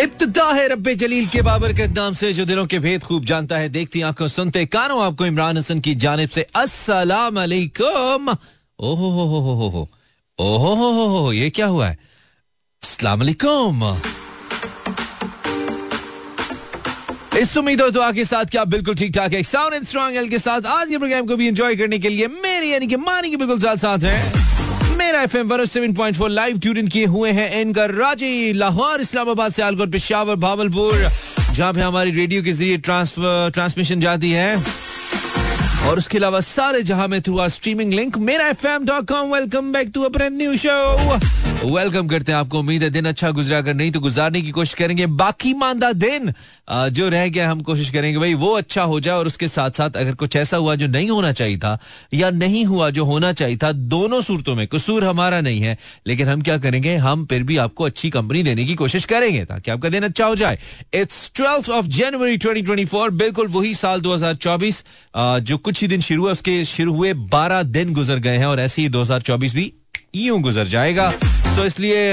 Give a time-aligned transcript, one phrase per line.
[0.00, 3.56] इब्तदा है रब्बे जलील के बाबर के नाम से, जो दिलों के भेद खूब जानता
[3.58, 9.24] है। देखती आँखों सुनते कानों, आपको इमरान हसन की जानब से, अस्सलाम अलैकुम। ओहो हो
[9.24, 9.88] हो हो हो हो
[10.38, 11.98] ओहो हो हो हो ये क्या हुआ है?
[12.82, 13.82] अस्सलाम अलैकुम।
[17.38, 20.28] इस उम्मीद और दुआ के साथ क्या बिल्कुल ठीक ठाक है साउंड एंड स्ट्रॉन्ग एल
[20.28, 23.30] के साथ आज के प्रोग्राम को भी एंजॉय करने के लिए मेरी यानी कि मानी
[23.30, 24.37] के बिल्कुल साथ साथ है।
[25.08, 25.48] मेरा एफ़ एम
[29.90, 31.08] पिशावर भावलपुर
[31.54, 34.56] जहाँ पे हमारी रेडियो के ज़रिए ट्रांसमिशन जाती है।
[35.88, 39.34] और उसके अलावा सारे जहाँ में through our streaming link Mera F M dot com
[39.34, 40.76] welcome back to a new show
[41.60, 44.74] welcome करते हैं आपको। उम्मीद है दिन अच्छा गुजरा। अगर नहीं तो गुजारने की कोशिश
[44.74, 46.32] करेंगे। बाकी मानदा दिन
[46.70, 49.96] जो रह गया, हम कोशिश करेंगे, भाई, वो अच्छा हो जाए और उसके साथ साथ
[49.96, 51.78] अगर कुछ ऐसा हुआ जो नहीं होना चाहिए था,
[52.14, 55.76] या नहीं हुआ जो होना चाहिए था, दोनों सूरतों में, कसूर हमारा नहीं है,
[56.06, 56.94] लेकिन हम क्या करेंगे?
[56.98, 60.36] हम फिर भी आपको अच्छी कंपनी देने की कोशिश करेंगे, ताकि आपका दिन अच्छा हो
[60.36, 60.58] जाए।
[60.94, 64.82] It's twelfth of January twenty बिल्कुल वही साल दो हज़ार चौबीस
[65.16, 68.60] जो कुछ ही दिन शुरू हुआ उसके शुरू हुए बारह दिन गुजर गए हैं, और
[68.60, 69.72] ऐसे ही दो हज़ार चौबीस भी
[70.16, 71.12] यूँ गुजर जाएगा।
[71.58, 72.12] तो इसलिए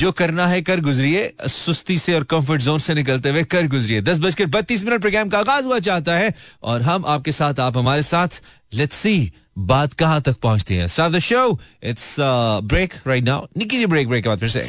[0.00, 4.00] जो करना है कर गुजरिए सुस्ती से और कंफर्ट जोन से निकलते हुए कर गुजरिए।
[4.02, 6.32] दस बजकर बत्तीस मिनट प्रोग्राम का आगाज़ हुआ चाहता है
[6.62, 8.40] और हम आपके साथ आप हमारे साथ
[8.74, 12.16] लेट्स सी बात कहाँ तक पहुँचती है। Start the show it's
[12.64, 14.60] break right now Nikki ji break break के बाद फिर से।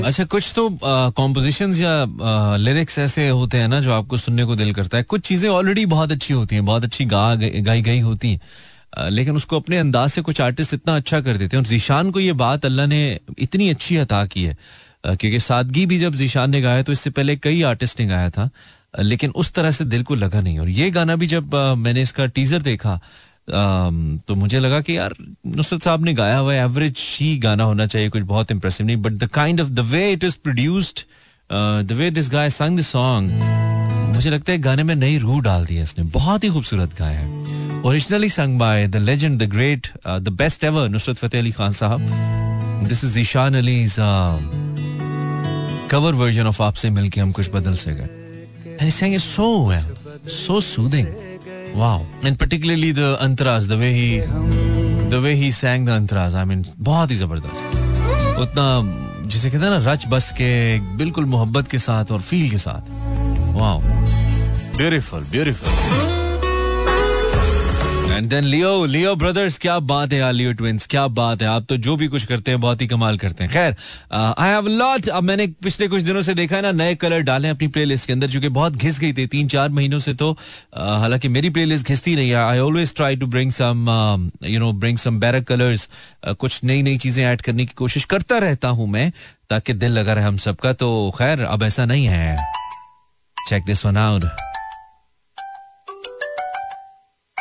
[0.00, 4.72] अच्छा कुछ तो कॉम्पोजिशन या लिरिक्स ऐसे होते हैं ना जो आपको सुनने को दिल
[4.74, 8.30] करता है। कुछ चीज़ें ऑलरेडी बहुत अच्छी होती हैं बहुत अच्छी गा गाई गई होती
[8.30, 8.40] हैं।
[8.98, 12.20] लेकिन उसको अपने अंदाज से कुछ आर्टिस्ट इतना अच्छा कर देते हैं। और जीशान को
[12.20, 14.56] ये बात अल्लाह ने इतनी अच्छी अता की है
[15.06, 18.48] क्योंकि सादगी भी जब जीशान ने गाया तो इससे पहले कई आर्टिस्ट ने गाया था
[18.94, 22.26] लेकिन उस तरह से दिल को लगा नहीं। और ये गाना भी जब मैंने इसका
[22.28, 23.00] टीजर देखा
[23.48, 25.14] तो मुझे लगा कि यार,
[25.46, 29.12] नुसरत साहब ने गाया हुआ एवरेज ही गाना होना चाहिए, कुछ बहुत इंप्रेसिव नहीं but
[29.12, 31.00] the kind of the way it is produced
[31.86, 35.66] the way this guy sung the song मुझे लगता है गाने में नई रूह डाल
[35.66, 39.86] दी है इसने। बहुत ही खूबसूरत गाया है। Originally sung by the legend the great
[40.06, 42.00] the best ever Nusrat Fateh Ali Khan sahab
[42.88, 43.96] this is Ishaan Ali's
[45.90, 48.18] cover version of आपसे मिलके हम कुछ बदल से गए
[48.82, 49.88] he sang it so well,
[50.34, 51.08] so soothing.
[51.80, 51.96] Wow.
[52.24, 54.06] And particularly the antras, the way he,
[55.10, 58.66] the way he sang the antras, i mean बहुत ही ज़बरदस्त उतना
[59.26, 60.48] जिसे कहते हैं ना रच बस के
[61.02, 62.88] बिल्कुल मोहब्बत के साथ और फील के साथ
[63.58, 63.80] wow
[64.78, 66.18] beautiful beautiful
[68.20, 71.48] and then Leo Leo brothers क्या बात है यार लियो ट्विंस क्या बात है?
[71.48, 73.76] आप तो जो भी कुछ करते हैं बहुत ही कमाल करते हैं। खैर
[74.12, 77.48] आई हैव लॉट अब मैंने पिछले कुछ दिनों से देखा है ना नए कलर डाले
[77.48, 80.30] अपनी प्लेलिस्ट के अंदर जो कि बहुत घिस गई थी तीन चार महीनों से तो
[80.32, 84.72] uh, हालाँकि मेरी प्लेलिस्ट घिसती नहीं है। I always try to bring some you know
[84.74, 85.88] bring some better colours
[86.28, 89.10] कुछ नई नई चीज़ें ऐड करने की कोशिश करता रहता हूँ मैं
[89.50, 92.36] ताकि दिल लगा रहे हम सबका। तो खैर अब ऐसा नहीं है।
[93.48, 94.49] चेक दिस वन आउट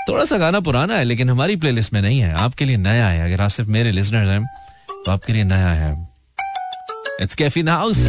[0.10, 3.26] थोड़ा सा गाना पुराना है, लेकिन हमारी प्लेलिस्ट में नहीं है। आपके लिए नया है।
[3.26, 4.46] अगर आप सिर्फ़ मेरे लिसनर हैं
[4.90, 5.92] तो आपके लिए नया है।
[7.22, 8.08] It's Kaifi in house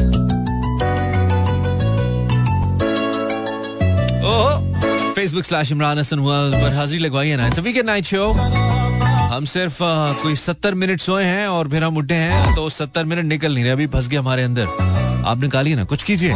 [5.14, 6.20] Facebook slash Imran Hasan
[6.52, 9.78] पर हाजिरी लगवाई है ना इट्स वीकेंड नाइट शो हम सिर्फ़
[10.22, 13.64] कोई सत्तर मिनट सोए हैं और फिर हम उठे हैं तो सत्तर मिनट निकल नहीं
[13.64, 14.66] रहे। अभी फंस गए हमारे अंदर।
[15.26, 16.34] आप निकालिए ना, कुछ कीजिए।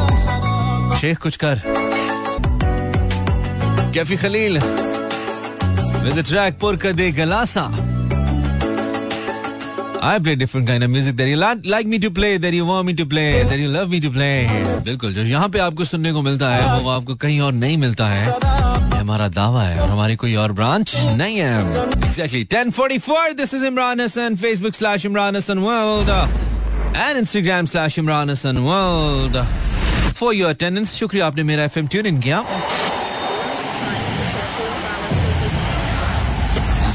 [0.96, 1.62] शेख, कुछ कर।
[3.94, 4.60] Kaifi Khalil.
[6.04, 7.70] With the track Porca de Galasa.
[10.02, 12.86] I play different kind of music that you like me to play, that you want
[12.86, 14.46] me to play, that you love me to play.
[14.84, 18.08] बिल्कुल जो यहाँ पे आपको सुनने को मिलता है वो आपको कहीं और नहीं मिलता
[18.08, 23.62] है हमारा दावा है और हमारी कोई और ब्रांच नहीं है Exactly 1044 this is
[23.70, 29.40] Imran Hassan Facebook slash Imran Hassan World and Instagram slash Imran Hassan World
[30.20, 32.44] for your attendance शुक्रिया आपने मेरा एफएम ट्यून इन किया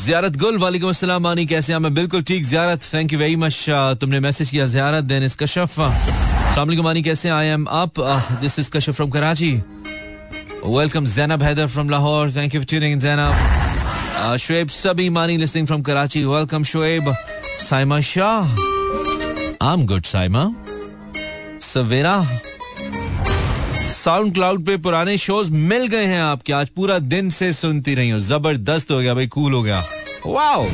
[0.09, 3.65] जियारत गुल, वालेकुम अस्सलाम, मानी कैसे हैं मैं बिल्कुल ठीक, Ziyarat thank you very much
[4.01, 7.99] तुमने मैसेज किया, जियारत देन इस कशफ अस्सलाम मानी कैसे I am up
[8.41, 9.51] this is Kashaf from Karachi.
[10.65, 15.67] Welcome Zainab Haider from Lahore thank you for tuning in Zainab Shoaib, सभी Mani listening
[15.67, 17.13] from Karachi welcome Shoaib.
[17.59, 18.57] Saima Shah.
[19.61, 20.43] I am good Saima.
[21.67, 22.17] Savera.
[24.33, 28.19] SoundCloud पे पुराने shows मिल गए हैं आपके, आज पूरा दिन से सुनती रही हूँ,
[28.23, 29.83] ज़बरदस्त हो गया, भाई कूल हो गया।
[30.24, 30.66] Wow.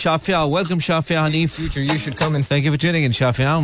[0.00, 1.50] Shafia, welcome Shafia Hanif.
[1.50, 3.54] Future, you should come and thank you for tuning in, Shafia.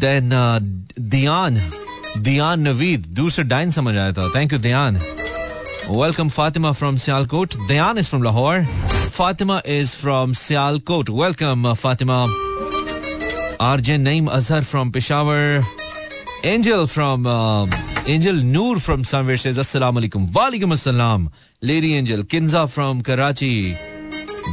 [0.00, 0.60] Then uh,
[1.14, 1.60] Dian,
[2.20, 4.32] Dian Naveed, दूसरा डाइन समझ आया था.
[4.32, 4.98] Thank you, Dian.
[5.88, 7.56] Welcome Fatima from Sialkot.
[7.68, 8.66] Dian is from Lahore.
[9.12, 12.16] Fatima is from Sialkot welcome Fatima
[13.60, 15.64] RJ Naeem Azhar from Peshawar
[16.44, 17.26] Angel from
[18.09, 21.27] Angel Noor from somewhere says अस्सलाम वालेकुम वालेकुम अस्सलाम
[21.61, 23.55] lady Angel Kinza from Karachi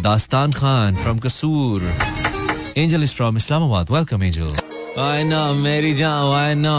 [0.02, 1.82] Dastan Khan from Kasur
[2.76, 4.56] Angel is from Islamabad welcome Angel
[4.98, 6.76] why ना मेरी जान Y ना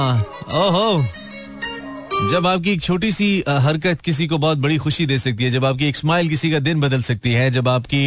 [0.56, 0.92] ओहो
[2.32, 5.66] जब आपकी एक छोटी सी हरकत किसी को बहुत बड़ी खुशी दे सकती है जब
[5.66, 8.06] आपकी एक स्माइल किसी का दिन बदल सकती है जब आपकी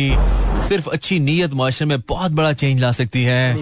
[0.63, 3.55] सिर्फ़ अच्छी नीयत मुआशरे में बहुत बड़ा चेंज ला सकती है।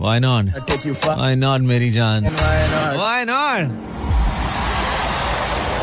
[0.00, 2.24] वाई नॉट टेक यू फा वाई नॉट मेरी जान?
[2.24, 2.58] Why
[3.00, 3.20] Why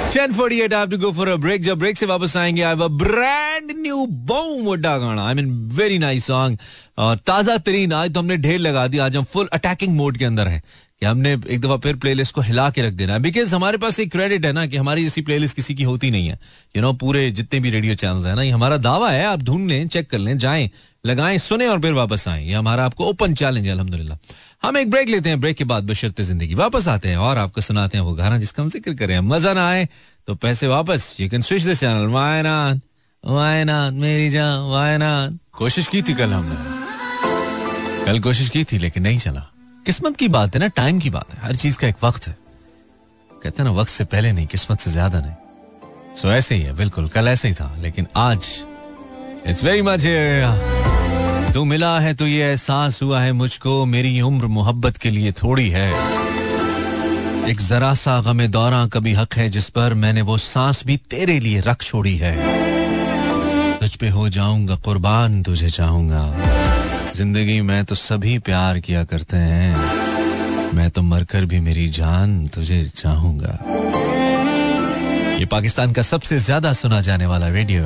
[0.10, 1.62] 1048 I have to go for a break.
[1.62, 5.50] जब ब्रेक से वापस आएँगे I have a brand new boom वड्डा गाना। I mean
[5.76, 6.58] very nice song
[6.98, 10.26] और ताज़ा तरीन आज तो हमने ढेर लगा दी। आज हम फुल अटैकिंग मोड के
[10.26, 10.62] अंदर हैं।
[11.02, 14.12] कि हमने एक दफ़ा फिर प्लेलिस्ट को हिला के रख देना बिकॉज़ हमारे पास एक
[14.12, 16.40] क्रेडिट है ना कि हमारी जैसी प्लेलिस्ट किसी की होती नहीं है।
[16.76, 19.70] यू नो पूरे जितने भी रेडियो चैनल है ना, ये हमारा दावा है, आप ढूंढ
[19.70, 20.70] लें चेक कर लें, जाएँ,
[21.04, 24.18] लगाएँ, सुने और फिर वापस आए। ये हमारा आपको ओपन चैलेंज है अलहमदुल्ला
[24.64, 27.62] हम एक ब्रेक लेते हैं ब्रेक के बाद बशरते ज़िंदगी वापस आते हैं और आपको
[27.62, 29.88] सुनाते हैं वो गाना जिसका हम ज़िक्र करें। मज़ा ना आए
[30.28, 32.82] तो पैसे वापस। You can switch this channel वायनान
[33.24, 39.20] वायनान मेरी जान वायनान कोशिश की थी कल हमने। कल कोशिश की थी, लेकिन नहीं
[39.20, 39.46] चला।
[39.88, 42.36] किस्मत की बात है ना टाइम की बात है, हर चीज़ का एक वक्त है।
[43.31, 47.07] कहते ना, वक्त से पहले नहीं, किस्मत से ज़्यादा नहीं। सो ऐसे ही है, बिल्कुल,
[47.07, 48.48] कल ऐसे ही था, लेकिन आज
[49.48, 54.98] इट्स वेरी मच तू मिला है तो ये एहसास हुआ है मुझको, मेरी उम्र मोहब्बत
[54.98, 55.89] के लिए थोड़ी है।
[57.50, 61.39] एक जरा सा गमे दौरा कभी हक है, जिस पर मैंने वो सांस भी तेरे
[61.39, 62.36] लिए रख छोड़ी है।
[63.80, 66.25] तुझ पे हो जाऊँगा कुर्बान, तुझे चाहूँगा।
[67.15, 72.83] ज़िंदगी में तो सभी प्यार किया करते हैं। मैं तो मरकर भी मेरी जान तुझे
[72.95, 73.57] चाहूँगा।
[75.39, 77.83] ये पाकिस्तान का सबसे ज़्यादा सुना जाने वाला रेडियो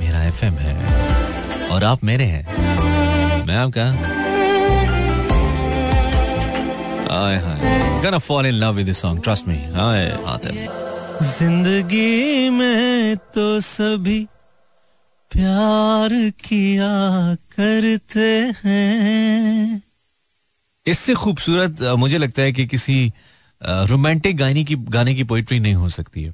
[0.00, 2.44] मेरा एफएम है। और आप मेरे हैं।
[3.46, 3.84] मैं आपका
[7.10, 9.18] हाय हाय। Gonna fall in love with this song
[9.74, 14.26] हाय आतिफ ज़िंदगी में तो सभी
[15.36, 16.10] प्यार
[16.40, 16.92] किया
[17.52, 18.28] करते
[18.58, 19.82] हैं।
[20.86, 23.12] इससे खूबसूरत मुझे लगता है कि किसी
[23.62, 26.32] रोमांटिक गाने की गाने की पोइट्री नहीं हो सकती है।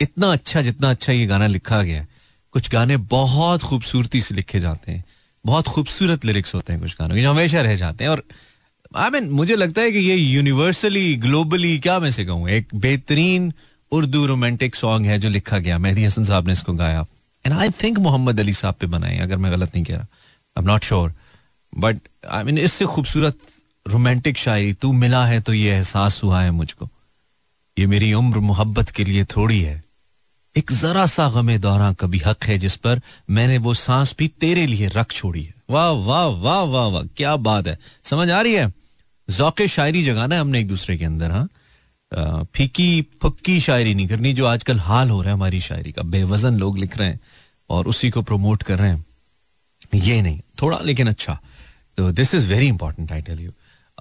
[0.00, 2.08] इतना अच्छा जितना अच्छा ये गाना लिखा गया है,
[2.54, 5.04] कुछ गाने बहुत खूबसूरती से लिखे जाते हैं,
[5.44, 8.22] बहुत खूबसूरत लिरिक्स होते हैं कुछ गानों के, जो हमेशा रह जाते हैं। और
[8.96, 13.52] आई मीन मुझे लगता है कि ये यूनिवर्सली ग्लोबली क्या मैं से कहूँ, एक बेहतरीन
[13.92, 17.04] उर्दू रोमांटिक सॉन्ग है जो लिखा गया मेहदी हसन साहब ने इसको गाया।
[17.46, 20.06] And I think Mohammad Ali sahab पे बनाए, अगर मैं गलत नहीं कह रहा।
[20.56, 21.12] I am not sure
[21.72, 21.98] but
[22.30, 23.38] I mean इससे खूबसूरत
[23.86, 26.88] रोमांटिक शायरी, तू मिला है तो ये एहसास हुआ है मुझको।
[27.76, 29.82] ये मेरी उम्र मोहब्बत के लिए थोड़ी है।
[30.56, 33.00] एक जरा सा गमे दौरा कभी हक है जिस पर
[33.30, 37.34] मैंने वो सांस भी तेरे लिए रख छोड़ी है। वाह वाह वाह वाह वाह, क्या
[37.38, 38.72] बात है। समझ आ रही है?
[39.28, 41.48] जौके शायरी जगाना है हमने एक दूसरे के अंदर हाँ?
[42.54, 46.54] फीकी, फुक्की शायरी नहीं करनी, जो आजकल हाल हो रहा है हमारी शायरी का। बेवजन
[46.54, 47.20] लोग लिख रहे हैं।
[47.70, 49.04] और उसी को प्रमोट कर रहे हैं।
[49.94, 51.38] ये नहीं थोड़ा लेकिन अच्छा।
[51.96, 53.52] तो this is very important I tell you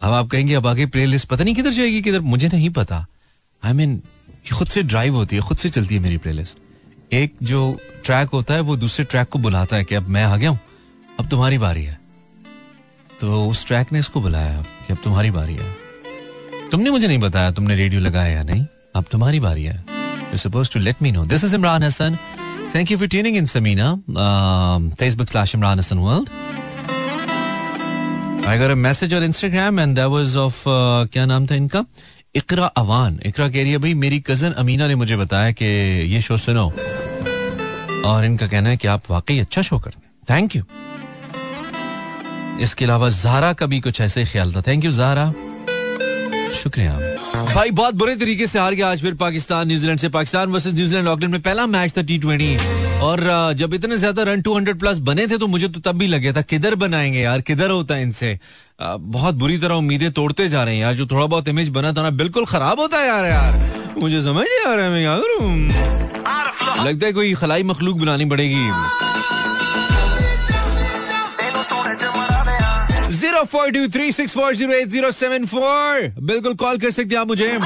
[0.04, 2.20] अब आप कहेंगे अब आगे प्ले लिस्ट पता नहीं किधर जाएगी किधर?
[2.20, 3.06] मुझे नहीं पता।
[3.64, 7.14] आई I मीन mean, खुद से ड्राइव होती है खुद से चलती है मेरी प्लेलिस्ट
[7.14, 10.38] एक जो ट्रैक होता है वो दूसरे ट्रैक को बुलाता है कि अब मैं आ
[10.38, 10.60] गया हूँ
[11.20, 12.00] अब तुम्हारी बारी है।
[13.20, 15.72] तो उस ट्रैक ने इसको बुलाया कि अब तुम्हारी बारी है।
[16.72, 18.66] तुमने मुझे नहीं बताया तुमने रेडियो लगाया या नहीं?
[18.96, 19.76] अब तुम्हारी बारी है।
[20.22, 22.18] You suppose to let me know this is Imran Hasan
[22.76, 23.96] thank you for tuning in Samina
[25.00, 26.30] Facebook slash Imran Hasan world
[28.44, 30.48] I got a message on Instagram and that was uh,
[31.12, 31.84] क्या नाम था इनका?
[32.36, 33.20] इकरा अवान.
[33.26, 35.66] इकरा कह रही है भाई मेरी cousin Amina ने मुझे बताया कि
[36.14, 36.66] ये शो सुनो.
[38.06, 40.12] और इनका कहना है कि आप वाकई अच्छा शो करते हैं.
[40.30, 40.64] थैंक यू
[42.64, 44.62] इसके अलावा जारा का भी कुछ ऐसे ख्याल था.
[44.68, 45.26] Thank you Zara.
[46.56, 46.92] शुक्रिया।
[47.46, 51.08] भाई, बहुत बुरे तरीके से हार गया आज फिर पाकिस्तान, न्यूजीलैंड से पाकिस्तान वर्सेस न्यूजीलैंड।
[51.08, 52.56] ऑकलैंड में पहला मैच था टी ट्वेंटी
[53.04, 53.22] और
[53.58, 56.42] जब इतने ज़्यादा रन 200 प्लस बने थे तो मुझे तो तब भी लगे था,
[56.44, 58.38] किधर बनाएँगे यार, किधर होता है इनसे?
[58.82, 62.02] बहुत बुरी तरह उम्मीदें तोड़ते जा रहे हैं यार, जो थोड़ा बहुत इमेज बना था
[62.02, 63.60] ना, बिल्कुल खराब होता है यार यार।
[63.98, 68.26] मुझे समझ नहीं आ रहा है मैं क्या करूँ लगता है कोई खलाई मखलूक बनानी
[68.26, 69.13] पड़ेगी।
[73.46, 77.22] Four two three six four zero eight zero seven four बिल्कुल कॉल कर सकते हैं
[77.22, 77.58] आप मुझे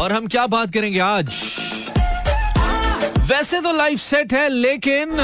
[0.00, 1.42] और हम क्या बात करेंगे आज
[3.30, 5.16] वैसे तो लाइफ सेट है लेकिन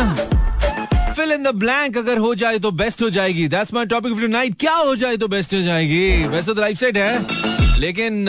[1.15, 4.21] फिल इन द ब्लैंक अगर हो जाए तो बेस्ट हो जाएगी that's my topic of
[4.31, 8.25] night क्या हो जाए तो बेस्ट हो जाएगी वैसे तो लाइफ सेट है लेकिन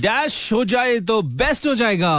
[0.00, 2.12] डैश हो जाए तो बेस्ट हो जाएगा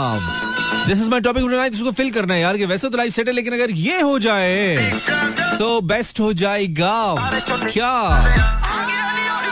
[0.86, 3.12] this is my topic of night इसको फिल करना है यार कि वैसे तो लाइफ
[3.12, 7.14] सेट है लेकिन अगर ये हो जाए तो बेस्ट हो जाएगा।
[7.48, 7.92] क्या?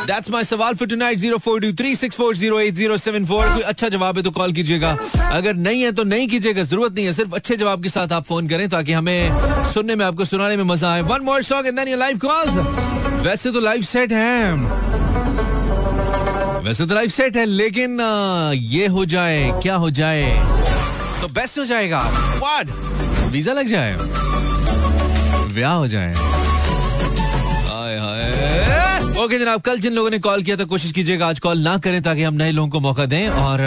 [0.08, 4.96] That's my सवाल for tonight 0423640807 कोई अच्छा जवाब है तो कॉल कीजिएगा।
[5.32, 8.24] अगर नहीं है तो नहीं कीजिएगा ज़रूरत नहीं है। सिर्फ़ अच्छे जवाब के साथ आप
[8.26, 11.76] फ़ोन करें ताकि हमें सुनने में आपको सुनाने में मज़ा आए। One more song and
[11.76, 12.56] then your live calls
[13.26, 14.54] वैसे तो लाइव सेट है।
[16.64, 18.00] वैसे तो लाइव सेट है लेकिन
[18.54, 20.24] ये हो जाए क्या हो जाए
[21.20, 22.00] तो बेस्ट हो जाएगा।
[22.38, 22.68] व्हाट
[23.32, 23.96] वीज़ा लग जाए।
[25.52, 26.14] ब्याह हो जाए।
[29.20, 32.02] ओके जनाब, कल जिन लोगों ने कॉल किया था, कोशिश कीजिएगा आज कॉल ना करें
[32.02, 33.60] ताकि हम नए लोगों को मौका दें और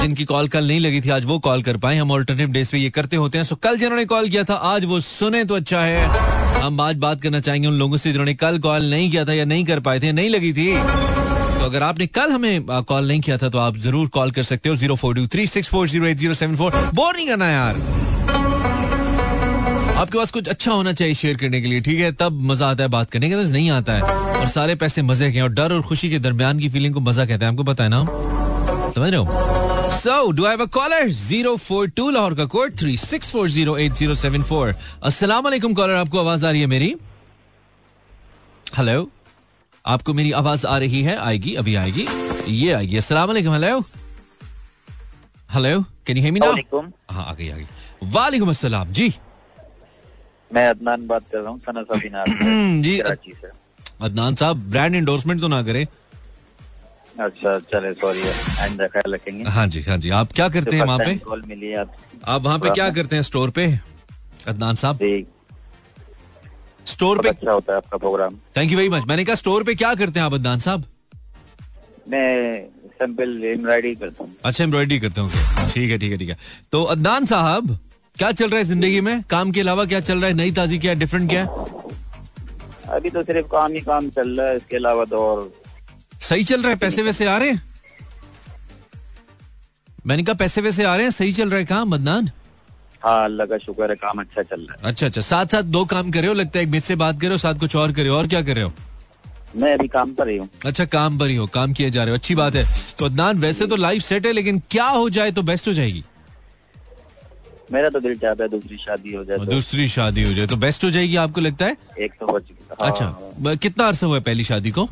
[0.00, 2.78] जिनकी कॉल कल नहीं लगी थी, आज वो कॉल कर पाए। हम ऑल्टरनेटिव डेज़ पे
[2.78, 5.80] ये करते होते हैं। सो कल जिन्होंने कॉल किया था, आज वो सुने तो अच्छा
[5.80, 9.32] है। हम आज बात करना चाहेंगे उन लोगों से जिन्होंने कल कॉल नहीं किया था
[9.32, 13.20] या नहीं कर पाए थे नहीं लगी थी। तो अगर आपने कल हमें कॉल नहीं
[13.20, 15.88] किया था तो आप ज़रूर कॉल कर सकते हो। Zero four two three six four
[15.88, 16.90] zero eight zero seven four.
[16.94, 17.76] Bore नहीं करना यार।
[20.00, 22.10] आपके पास कुछ अच्छा होना चाहिए शेयर करने के लिए ठीक है?
[22.12, 25.40] तब मज़ा आता है बात करने के नहीं आता है। और सारे पैसे मज़े के
[25.40, 27.90] और डर और खुशी के दरमियान की फीलिंग को मज़ा कहते हैं। आपको पता है
[27.90, 28.04] ना?
[28.94, 29.90] समझ रहे हो?
[29.98, 33.76] So do have a caller zero four two Lahore का code three six four zero
[33.78, 34.74] eight zero seven four.
[35.02, 36.94] अस्सलाम वालेकुम कॉलर आपको आवाज़ आ रही है मेरी?
[38.78, 39.08] हेलो
[39.84, 41.16] आपको मेरी आवाज़ आ रही है?
[41.18, 42.06] आएगी अभी आएगी।
[42.48, 43.80] ये आएगी। अस्सलाम वालेकुम hello
[45.54, 47.66] hello can you hear me now हाँ आ गई आ गई।
[48.12, 49.12] वालेकुम अस्सलाम। जी।
[50.54, 52.24] मैं अदनान बात कर रहा हूँ सना सफीना
[52.82, 53.50] जी कराची से।
[54.02, 55.86] अदनान साहब ब्रांड एंडोर्समेंट तो ना करें।
[57.20, 58.22] अच्छा चले सॉरी
[58.62, 61.16] आइंदा ख्याल रखेंगे हाँ जी हाँ जी आप क्या करते हैं वहाँ पे?
[61.16, 61.92] कॉल मिली आप
[62.24, 63.66] आप वहाँ पे क्या करते हैं स्टोर पे?
[64.48, 64.98] अदनान साहब?
[66.86, 69.74] स्टोर पे अच्छा होता है आपका programme thank you very much मैंने कहा स्टोर पे
[69.74, 70.84] क्या करते हैं आप अदनान साहब?
[72.08, 72.66] मैं
[73.00, 76.36] सिंपल एम्ब्रॉयडरी करता हूँ। अच्छा एम्ब्रॉयडरी करते होंगे ठीक है ठीक है ठीक है।
[76.72, 77.78] तो अदनान साहब
[78.16, 79.22] क्या चल रहा है ज़िंदगी में?
[79.30, 80.34] काम के अलावा क्या चल रहा है?
[80.34, 80.94] नई ताजी क्या?
[80.94, 81.40] डिफरेंट क्या?
[81.40, 81.68] है
[82.90, 85.50] अभी तो सिर्फ़ काम ही काम चल रहा है इसके अलावा तो और
[86.20, 86.76] सही चल रहा है?
[86.78, 87.62] पैसे वैसे आ रहे हैं?
[90.06, 92.30] मैंने कहा पैसे वैसे आ रहे हैं सही चल रहा है काम अदनान
[93.04, 95.84] हाँ अल्लाह का शुक्र है काम अच्छा चल रहा है। अच्छा अच्छा। साथ साथ दो
[95.84, 98.26] काम करे हो लगता है एक बात करे हो साथ कुछ और करे हो। और
[98.28, 98.72] क्या करे हो?
[99.56, 102.10] मैं अभी काम पर ही हूँ। अच्छा काम पर ही हो काम किए जा रहे
[102.10, 102.64] हो। अच्छी बात है।
[102.98, 106.04] तो अदनान वैसे तो लाइफ सेट है लेकिन क्या हो जाए तो बेस्ट हो जाएगी।
[107.72, 110.56] मेरा तो दिल चाहता है दूसरी शादी हो जाए तो। दूसरी शादी हो जाए तो
[110.56, 111.76] बेस्ट हो जाएगी आपको लगता है?
[111.98, 114.84] एक तो चुकी हाँ, अच्छा कितना अरसा हुआ है पहली शादी को?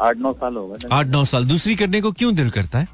[0.00, 2.88] आठ नौ साल हो गए। आठ नौ साल। दूसरी करने को क्यों दिल करता है?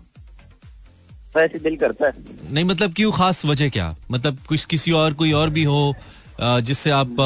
[1.37, 2.13] वैसे दिल करता है।
[2.53, 3.11] नहीं मतलब क्यों?
[3.13, 3.95] खास वजह क्या?
[4.11, 5.95] मतलब कुछ किसी और कोई और भी हो
[6.41, 7.17] जिससे आप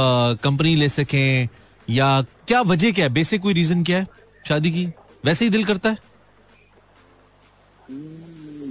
[0.45, 1.49] कंपनी ले सकें
[1.89, 3.13] या क्या वजह क्या है?
[3.13, 4.07] बेसिक कोई रीजन क्या है
[4.49, 4.87] शादी की?
[5.25, 5.97] वैसे ही दिल करता है?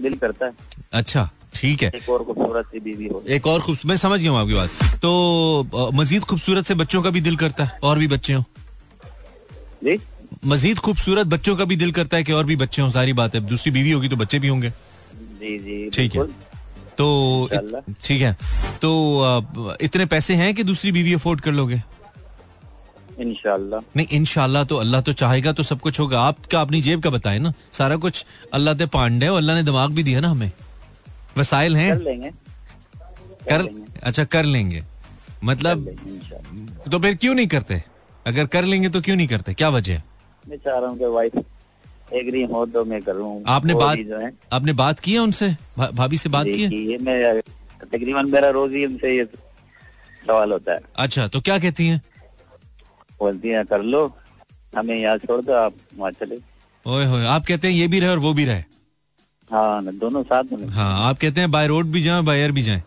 [0.01, 0.51] दिल करता है।
[0.93, 4.31] अच्छा। ठीक है। एक और खूबसूरत सी बीवी हो एक और खूब मैं समझ गया
[4.31, 4.70] हूँ आपकी बात।
[5.01, 8.43] तो मजीद खूबसूरत से बच्चों का भी दिल करता है और भी बच्चे हों।
[9.84, 9.98] जी?
[10.46, 13.36] मजीद खूबसूरत बच्चों का भी दिल करता है कि और भी बच्चे हों सारी बात
[13.36, 16.25] है। दूसरी बीवी होगी तो बच्चे भी होंगे। जी जी ठीक है।
[16.98, 17.50] तो
[18.03, 18.36] ठीक है।
[18.81, 21.81] तो इतने पैसे हैं कि दूसरी बीवी अफोर्ड कर लोगे?
[23.20, 27.10] इंशाल्लाह। नहीं इनशाला तो अल्लाह तो चाहेगा तो सब कुछ होगा। आपका अपनी जेब का
[27.10, 27.53] बताए ना?
[27.74, 30.51] सारा कुछ अल्लाह ते पांडे और अल्लाह ने दिमाग भी दिया ना हमें।
[31.38, 31.89] वसाइल हैं?
[31.89, 32.31] कर लेंगे।
[33.50, 33.67] कर
[34.03, 34.83] अच्छा कर लेंगे।
[35.43, 37.81] मतलब लेंगे तो फिर क्यों नहीं करते?
[38.25, 39.53] अगर कर लेंगे तो क्यों नहीं करते?
[39.53, 40.03] क्या वजह है?
[40.45, 41.38] मैं चाह रहा हूँ वाइफ
[42.13, 45.50] एग्री हो तो मैं करूँ आपने बात है। आपने बात की है उनसे?
[45.79, 46.97] भाभी से बात की है?
[47.00, 47.41] मैं
[47.83, 52.01] तकरीबन मेरा रोज ही उनसे ये सवाल होता है। अच्छा तो क्या कहती हैं?
[53.19, 54.05] बोलती है कर लो
[54.73, 56.38] हमें यहाँ छोड़ दो आप वहाँ चले।
[56.85, 58.63] ओए होए आप कहते हैं ये भी रहे और वो भी रहे।
[59.51, 62.62] हाँ दोनों साथ में हाँ आप कहते हैं बाय रोड भी जाएँ बाय एयर भी
[62.62, 62.81] जाएँ।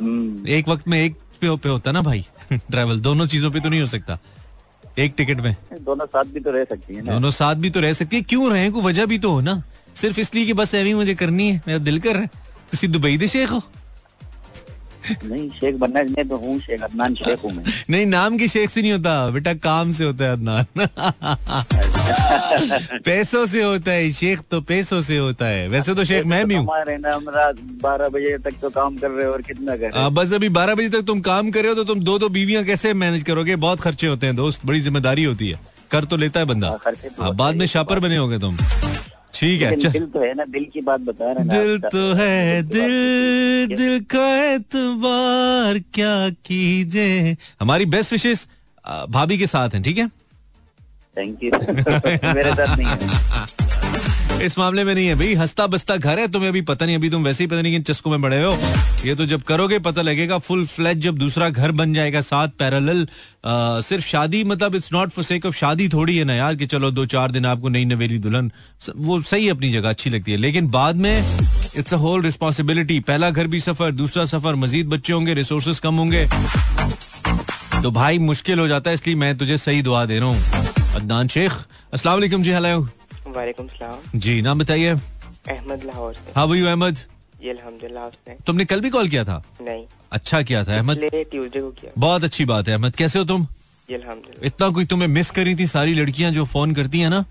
[0.00, 3.68] हम्म, एक वक्त में एक पे, पे होता ना भाई ट्रैवल दोनों चीज़ों पे तो
[3.68, 4.18] नहीं हो सकता।
[4.98, 7.92] एक टिकट में। दोनों साथ भी तो रह सकती है दोनों साथ भी तो रह
[7.92, 9.62] सकती है। क्यों रहे को वजह भी तो हो ना।
[9.96, 12.30] सिर्फ़ इसलिए कि बस एवी मुझे करनी है मेरा दिल कर रहा है।
[12.70, 13.62] किसी दुबई दे शेख हो?
[15.24, 18.70] नहीं शेख बनना मैं तो हूँ शेख अदनान शेख हूँ मैं। नहीं नाम के शेख
[18.70, 20.64] से नहीं होता बेटा काम से होता है अदनान।
[23.04, 26.54] पैसों से होता है शेख तो पैसों से होता है। वैसे तो शेख मैं भी
[26.54, 26.66] हूँ।
[27.82, 30.48] बारह बजे तक तो काम कर रहे हो और कितना कर रहे आ, बस अभी
[30.50, 33.22] बारह बजे तक तुम काम कर रहे हो तो तुम दो दो बीवियाँ कैसे मैनेज
[33.24, 33.56] करोगे?
[33.58, 35.60] बहुत खर्चे होते हैं दोस्त। बड़ी ज़िम्मेदारी होती है।
[35.90, 38.56] कर तो लेता है बंदा। हाँ, तो हाँ, बाद में शापर बने होगे तुम।
[39.34, 43.76] ठीक है दिल तो है ना दिल की बात बता रहे दिल तो है दिल
[43.76, 47.36] दिल का एतबार क्या कीजिए?
[47.60, 48.46] हमारी बेस्ट विशेष
[49.10, 50.08] भाभी के साथ हैं ठीक है?
[51.18, 51.50] थैंक यू
[52.34, 52.96] मेरे साथ नहीं है।
[54.42, 57.08] इस मामले में नहीं है भाई, हंसता बसता घर है, तुम्हें अभी पता नहीं, अभी
[57.10, 58.52] तुम वैसे ही पता नहीं किन चस्कों में बड़े हो।
[59.04, 63.06] ये तो जब करोगे, पता लगेगा फुल फ्लैज जब दूसरा घर बन जाएगा साथ पैरेलल
[63.82, 66.90] सिर्फ़ शादी मतलब it's not for sake of शादी थोड़ी है ना यार, कि चलो
[66.90, 68.52] दो चार दिन आपको नई नवेली दुल्हन
[68.96, 71.24] वो सही अपनी जगह, अच्छी लगती है। लेकिन बाद में
[71.76, 75.94] इट्स अ होल रिस्पॉन्सिबिलिटी पहला घर भी सफ़र, दूसरा सफ़र, मजीद बच्चे होंगे रिसोर्सेज कम
[75.94, 76.26] होंगे।
[77.82, 80.67] तो भाई मुश्किल हो जाता है, इसलिए मैं तुझे सही दुआ दे रहा हूँ।
[80.98, 81.52] अदनान शेख
[81.92, 82.80] अस्सलाम वालेकुम जी हेलो
[83.36, 86.98] वालेकुम सलाम। जी नाम बताइए। अहमद लाहौर से। हाँ भाई अहमद
[87.42, 89.42] ये अल्हम्दुलिल्लाह तुमने कल भी कॉल किया था?
[89.60, 93.24] नहीं। अच्छा किया था अहमद। ट्यूसडे को किया। बहुत अच्छी बात है अहमद। कैसे हो
[93.24, 93.46] तुम?
[93.88, 94.00] ये
[94.44, 97.24] इतना कोई तुम्हें मिस करी थी सारी लड़कियाँ जो फ़ोन करती हैं ना?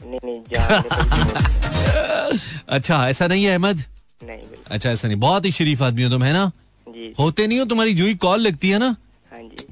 [0.00, 0.40] नहीं नहीं
[2.76, 3.82] अच्छा ऐसा नहीं है अहमद?
[4.22, 4.38] नहीं
[4.70, 6.50] अच्छा ऐसा नहीं। बहुत ही शरीफ आदमी हो तुम है ना?
[6.86, 8.96] जी होते नहीं हो तुम्हारी जो ही कॉल लगती है ना?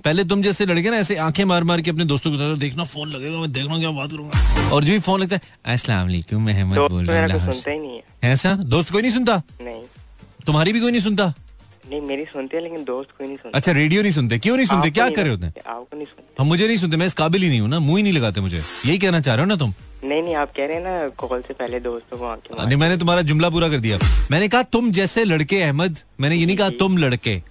[0.05, 2.85] पहले तुम जैसे लड़के ना ऐसे आँखें मार मार के अपने दोस्तों को बताते देखना
[2.85, 6.07] फ़ोन लगेगा मैं देख रहा क्या बात करूँगा। और जो भी फ़ोन लगता है अस्सलाम
[6.07, 8.55] वालेकुम मैं अहमद बोल रहा मेरा हूँ सुनता ही नहीं है। ऐसा?
[8.55, 9.43] दोस्त कोई नहीं सुनता?
[9.63, 9.83] नहीं।
[10.47, 11.33] तुम्हारी भी कोई नहीं सुनता?
[11.89, 14.39] नहीं मेरी सुनते हैं लेकिन दोस्त कोई नहीं सुनता। अच्छा रेडियो नहीं सुनते?
[14.39, 14.91] क्यों नहीं सुनते?
[14.91, 15.53] क्या कर रहे होते हैं?
[16.39, 18.41] हम मुझे नहीं सुनते मैं इस काबिल ही नहीं हूँ ना मुँह ही नहीं लगाते
[18.41, 19.75] मुझे। यही कहना चाह रहे हो ना तुम?
[20.05, 22.97] नहीं नहीं आप कह रहे हैं ना कॉल से पहले दोस्तों को आके नहीं मैंने
[22.97, 23.99] तुम्हारा जुमला पूरा कर दिया।
[24.31, 27.43] मैंने कहा तुम जैसे लड़के अहमद मैंने ये नहीं कहा तुम लड़के।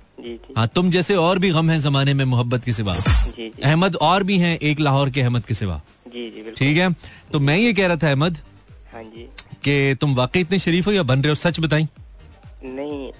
[0.57, 2.95] हाँ तुम जैसे और भी गम है जमाने में मोहब्बत के सिवा।
[3.63, 5.81] अहमद और भी हैं एक लाहौर के अहमद के सिवा।
[6.57, 6.91] ठीक है?
[7.33, 8.37] तो मैं ये कह रहा था अहमद
[8.93, 9.27] हाँ जी।
[9.63, 11.35] कि तुम वाकई इतने शरीफ हो या बन रहे हो?
[11.35, 11.87] सच बताई
[12.63, 13.11] नहीं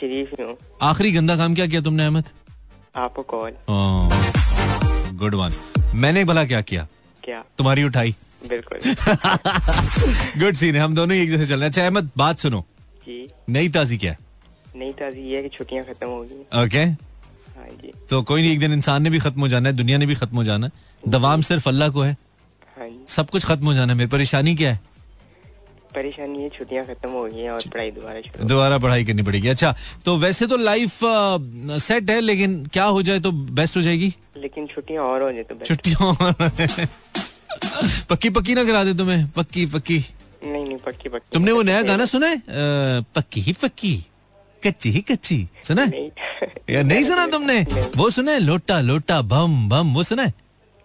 [0.00, 2.28] शरीफ ही आखिरी गंदा काम क्या किया तुमने अहमद?
[2.96, 3.52] आपको कॉल।
[5.18, 5.52] Good one.
[5.94, 6.86] मैंने भला क्या किया?
[7.24, 7.42] क्या?
[7.58, 8.14] तुम्हारी उठाई।
[8.48, 8.78] बिल्कुल।
[10.42, 12.64] गुड सीन है हम दोनों एक जैसे चल रहे हैं। अच्छा अहमद बात सुनो।
[13.06, 14.14] जी। नई ताजी क्या
[14.76, 16.84] नहीं ताजी ये है कि छुट्टियाँ खत्म हो गई। ओके।
[17.56, 19.98] हाँ जी। तो कोई नहीं एक दिन इंसान ने भी खत्म हो जाना है दुनिया
[19.98, 20.72] ने भी खत्म हो जाना है।
[21.08, 22.16] दवाम सिर्फ़ अल्लाह को है।
[22.76, 24.80] हाँ जी। सब कुछ खत्म हो जाना है। मेरी परेशानी क्या है?
[25.94, 29.48] परेशानी ये छुट्टियाँ खत्म हो गई हैं और पढ़ाई दोबारा शुरू दोबारा पढ़ाई करनी पड़ेगी।
[29.48, 29.74] अच्छा
[30.04, 30.98] तो वैसे तो लाइफ
[31.82, 34.12] सेट है लेकिन क्या हो जाए तो बेस्ट हो जाएगी?
[34.36, 36.14] लेकिन छुट्टियाँ और हो जाए तो छुट्टियाँ
[38.10, 39.98] पक्की पक्की ना करा दे तुम्हें। पक्की पक्की।
[40.44, 42.42] नहीं नहीं पक्की पक्की। तुमने वो नया गाना सुना है?
[43.14, 43.94] पक्की ही पक्की।
[44.64, 45.84] कच्ची ही कच्ची सुना?
[45.86, 46.08] नहीं।
[46.70, 47.60] या नहीं सुना तुमने?
[47.96, 50.34] वो सुना है लोटा लोटा बम बम वो सुना है?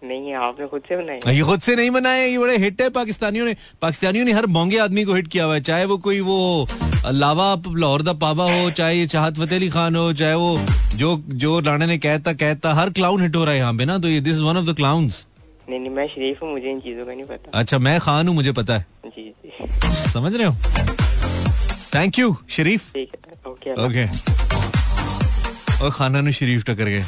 [0.01, 3.45] नहीं आपने खुद से बनाई ये खुद से नहीं बनाए ये बड़े हिट है पाकिस्तानियों
[3.45, 6.67] ने। पाकिस्तानियों ने हर मोंगे आदमी को हिट किया हुआ है चाहे वो कोई वो
[7.07, 10.59] लावा लाहौर दा पावा हो चाहे ये चाहत फतेह अली खान हो चाहे वो
[10.95, 13.97] जो जो राणा ने कहता कहता हर क्लाउन हिट हो रहा है यहाँ पे ना
[13.97, 15.25] तो ये this one of the clowns
[15.69, 18.35] नहीं नहीं मैं शरीफ हूँ मुझे इन चीज़ों का नहीं पता। अच्छा मैं खान हूँ
[18.35, 20.53] मुझे पता है। जी जी। समझ रहे हो?
[21.95, 22.91] Thank you Sharif.
[22.93, 24.05] ठीक है। ओके
[25.83, 27.03] और खाना नु शरीफ टकर गए।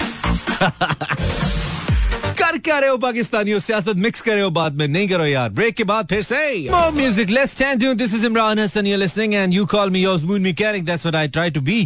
[2.40, 3.60] कर क्या रहे हो पाकिस्तानियों?
[3.60, 6.38] सियासत मिक्स करे हो बाद में। नहीं करो यार। ब्रेक के बाद फिर से
[6.72, 10.02] more music let's stand tune this is Imran Hasan you listening and you call me
[10.02, 11.80] yours moon mechanic that's what I try to be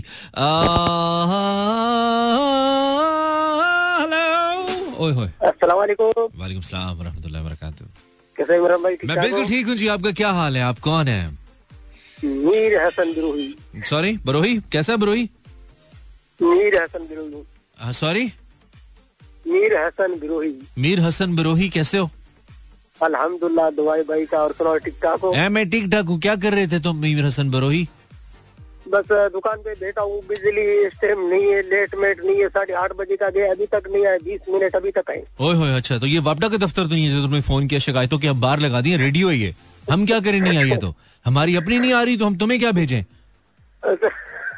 [3.99, 4.21] hello
[5.05, 7.87] ओए होए अस्सलाम वालेकुम वालेकुम सलाम व रहमतुल्लाहि व बरकातहू
[8.37, 8.97] कैसे इमरान भाई?
[9.05, 10.63] मैं बिल्कुल ठीक हूँ जी। आपका क्या हाल है?
[10.63, 11.42] आप कौन है?
[12.23, 13.53] मीर हसन बिरोही।
[13.89, 14.57] सॉरी बरोही?
[14.71, 15.29] कैसा बरोही?
[16.39, 18.25] मीर हसन बिरोही। सॉरी
[19.45, 22.09] मीर हसन बिरोही। मीर हसन बरोही कैसे हो?
[22.99, 26.35] अल्हम्दुलिल्लाह दुआई भाई का और सुनाओ ठीक ठाक हो ए, मैं ठीक ठाक हूँ। क्या
[26.35, 27.87] कर रहे थे तुम मीर हसन बरोही?
[28.87, 32.73] बस दुकान पे बैठा हूँ। बिजली इस टाइम नहीं है लेट मेट नहीं है साढ़े
[32.83, 35.75] आठ बजे का गया अभी तक नहीं आया बीस मिनट अभी तक आए। ओए होए
[35.75, 38.27] अच्छा तो ये वापडा का दफ्तर तो नहीं है जो तुमने फ़ोन किया शिकायतों के
[38.27, 39.53] हम बाहर लगा दिए रेडियो है ये।
[39.91, 40.93] हम क्या करें नहीं आई है तो?
[41.25, 43.03] हमारी अपनी नहीं आ रही तो हम तुम्हें क्या भेजें?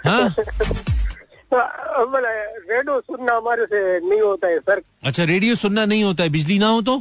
[0.06, 0.36] हाँ?
[1.54, 6.58] रेडियो सुनना हमारे से नहीं होता है सर अच्छा रेडियो सुनना नहीं होता है बिजली
[6.60, 6.98] ना हो तो?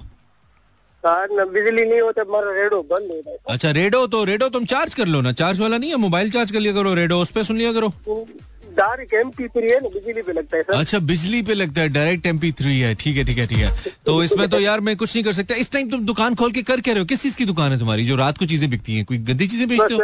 [1.05, 4.95] हाँ, बिजली नहीं होता हमारा रेडियो बंद होता है। अच्छा रेडो तो रेडो तुम चार्ज
[4.95, 7.43] कर लो ना चार्ज वाला नहीं है मोबाइल चार्ज कर लिया करो रेडो उस पर
[7.45, 7.89] सुन लिया करो।
[8.77, 11.81] डायरेक्ट एम पी थ्री है ना बिजली पे लगता है सर। अच्छा बिजली पे लगता
[11.81, 13.71] है डायरेक्ट एमपी थ्री है ठीक है ठीक है ठीक है।
[14.07, 16.63] तो इसमें तो यार मैं कुछ नहीं कर सकता। इस टाइम तुम दुकान खोल के
[16.63, 17.07] कर क्या रहे हो?
[17.07, 19.05] किस चीज़ की दुकान है तुम्हारी जो रात को चीज़ें बिकती है?
[19.05, 20.01] कोई गंदी चीज़ें बेचते हो?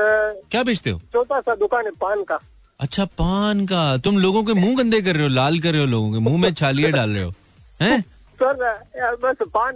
[0.51, 1.01] क्या बेचते हो?
[1.13, 2.39] छोटा सा दुकान है पान का।
[2.81, 5.87] अच्छा पान का। तुम लोगों के मुँह गंदे कर रहे हो लाल कर रहे हो
[5.89, 7.35] लोगों के मुँह में छालिया डाल रहे हो
[7.81, 8.01] हैं?
[8.39, 9.75] सर बस पान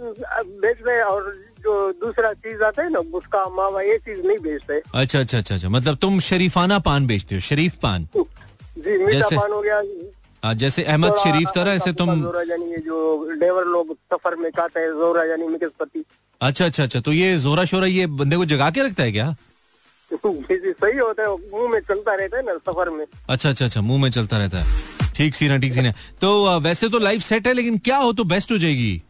[0.61, 4.81] बेच रहे और जो दूसरा चीज़ आता है ना गुटखा मावा ये चीज़ नहीं बेचते
[4.93, 8.07] अच्छा अच्छा अच्छा अच्छा मतलब तुम शरीफाना पान बेचते हो शरीफ पान।
[8.77, 9.81] जी जैसे- हो गया।
[10.43, 12.09] हाँ, जैसे अहमद शरीफ तरह ऐसे तुम
[12.85, 15.23] जो लेबर लोग सफ़र में हैं जोरा
[15.79, 16.03] पत्ती
[16.41, 19.35] अच्छा अच्छा अच्छा तो ये जोरा शोरा ये बंदे को जगा के रखता है क्या?
[20.25, 23.65] जी जी सही होता है मुँह में चलता रहता है ना सफ़र में। अच्छा अच्छा
[23.65, 24.83] अच्छा मुँह में चलता रहता है।
[25.15, 28.51] ठीक सीना ठीक सीना। तो वैसे तो लाइफ सेट है लेकिन क्या हो तो बेस्ट
[28.51, 29.01] हो जाएगी?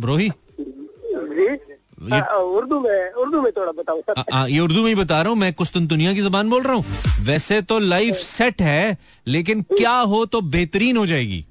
[0.00, 0.30] ब्रोही?
[0.60, 1.67] जी
[2.02, 5.20] ये हाँ, उर्दू में उर्दू में थोड़ा बताओ। आ, आ, ये उर्दू में ही बता
[5.22, 6.84] रहा हूँ मैं कुस्तुनतुनिया की जबान बोल रहा हूँ।
[7.26, 11.44] वैसे तो लाइफ सेट है लेकिन क्या हो तो बेहतरीन हो जाएगी।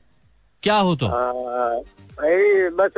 [0.64, 1.08] क्या हो तो?
[1.08, 1.82] हाँ,
[2.20, 2.92] भाई बस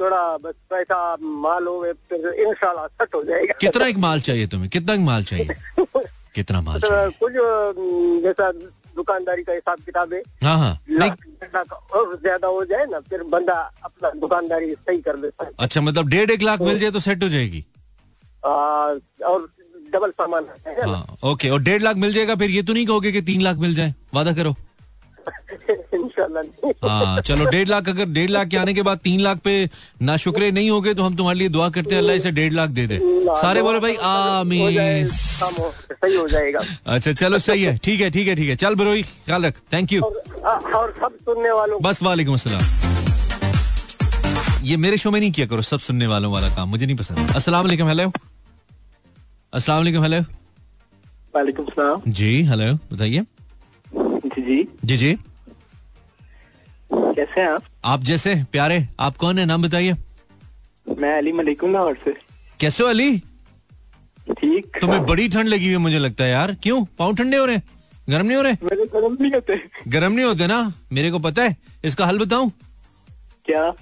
[0.00, 4.70] थोड़ा बस पैसा माल हो इंशाल्लाह सेट हो जाएगा। कितना एक माल चाहिए तुम्हें?
[4.70, 5.56] कितना एक माल चाहिए?
[6.34, 7.10] कितना माल तो चाहिए?
[7.22, 7.32] कुछ
[8.24, 8.50] जैसा
[8.96, 10.76] दुकानदारी का हिसाब किताब है हाँ। हाँ
[11.98, 16.08] और ज़्यादा हो जाए ना फिर बंदा अपना दुकानदारी सही कर देता है। अच्छा मतलब
[16.08, 17.64] डेढ़ एक लाख मिल जाए तो सेट हो जाएगी?
[18.44, 19.48] और
[19.92, 23.22] डबल सामान है ओके और डेढ़ लाख मिल जाएगा फिर ये तो नहीं कहोगे कि
[23.22, 23.94] तीन लाख मिल जाए?
[24.14, 24.54] वादा करो।
[26.84, 29.54] हाँ चलो डेढ़ लाख अगर डेढ़ लाख के आने के बाद तीन लाख पे
[30.02, 32.52] ना शुक्रे नहीं हो गए तो हम तुम्हारे लिए दुआ करते हैं अल्लाह इसे डेढ़
[32.52, 32.98] लाख दे दे।
[33.40, 38.10] सारे बोले भाई हो जाए आमीन सही हो जाएगा। अच्छा चलो सही है ठीक है
[38.10, 42.02] ठीक है ठीक है। चल बरोई ख्याल रख थैंक यू और, सब सुनने वालों बस
[42.02, 42.62] वालेकुम अस्सलाम।
[44.64, 47.34] ये मेरे शो में नहीं किया करो सब सुनने वालों वाला काम मुझे नहीं पसंद।
[47.36, 48.12] अस्सलाम वालेकुम हेलो
[49.52, 50.20] अस्सलाम वालेकुम हेलो
[51.34, 53.24] वालेकुम सलाम। जी हेलो बताइए।
[54.26, 55.16] जी जी। जी जी।
[57.20, 57.62] कैसे हैं आप?
[57.84, 59.44] आप जैसे प्यारे आप कौन है?
[59.46, 59.92] नाम बताइए।
[60.98, 62.14] मैं अली मलिक लाहौर से।
[62.60, 63.18] कैसे हो अली?
[64.30, 66.84] ठीक। तुम्हें बड़ी ठंड लगी हुई मुझे लगता है यार। क्यों?
[66.98, 67.62] पाँव ठंडे हो रहे हैं?
[68.10, 68.52] गर्म नहीं हो रहे?
[68.62, 70.72] मेरे गर्म नहीं होते। गर्म नहीं होते ना?
[70.92, 72.50] मेरे को पता है। इसका हल बताऊँ?
[73.46, 73.72] क्या?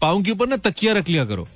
[0.00, 1.48] पाँव के ऊपर ना तकिया रख लिया करो।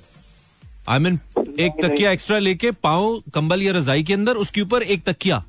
[0.89, 1.19] आई मीन
[1.59, 5.43] एक तकिया एक्स्ट्रा लेके पाओ कंबल या रजाई के अंदर उसके ऊपर एक तकिया।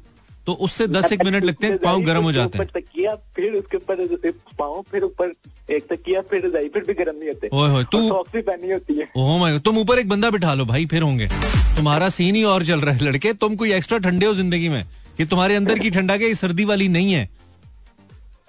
[0.51, 3.77] तो उससे दस एक मिनट लगते हैं पाँव गर्म हो जाते हैं। तकिया फिर उसके
[3.77, 5.33] ऊपर पाँव फिर ऊपर
[5.71, 8.95] एक तकिया फिर रजाई फिर भी गर्म नहीं होते। ओए तू- सॉक्स भी पहनी होती
[8.95, 11.29] है। ओह माय तुम ऊपर एक बंदा बिठा लो भाई फिर होंगे।
[11.77, 14.85] तुम्हारा सीन ही और चल रहा है लड़के। तुम कोई एक्स्ट्रा ठंडे हो ज़िंदगी में।
[15.21, 17.29] ये तुम्हारे अंदर की ठंडा के सर्दी वाली नहीं है।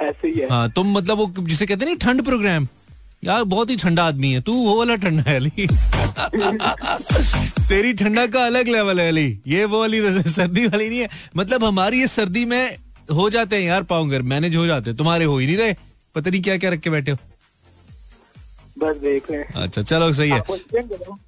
[0.01, 2.67] ऐसे ही है। हाँ तुम मतलब वो जिसे कहते हैं नहीं ठंड प्रोग्राम
[3.23, 5.67] यार बहुत ही ठंडा आदमी है। तू वो वाला ठंडा है अली।
[7.67, 11.63] तेरी ठंडा का अलग लेवल है अली। ये वो वाली सर्दी वाली नहीं है। मतलब
[11.63, 12.77] हमारी ये सर्दी में
[13.11, 15.75] हो जाते हैं यार पाऊंगर मैनेज हो जाते हैं। तुम्हारे हो ही नहीं रहे।
[16.15, 17.17] पता नहीं क्या क्या रख के बैठे हो।
[18.79, 20.39] बस देख रहे हैं। अच्छा चलो सही है।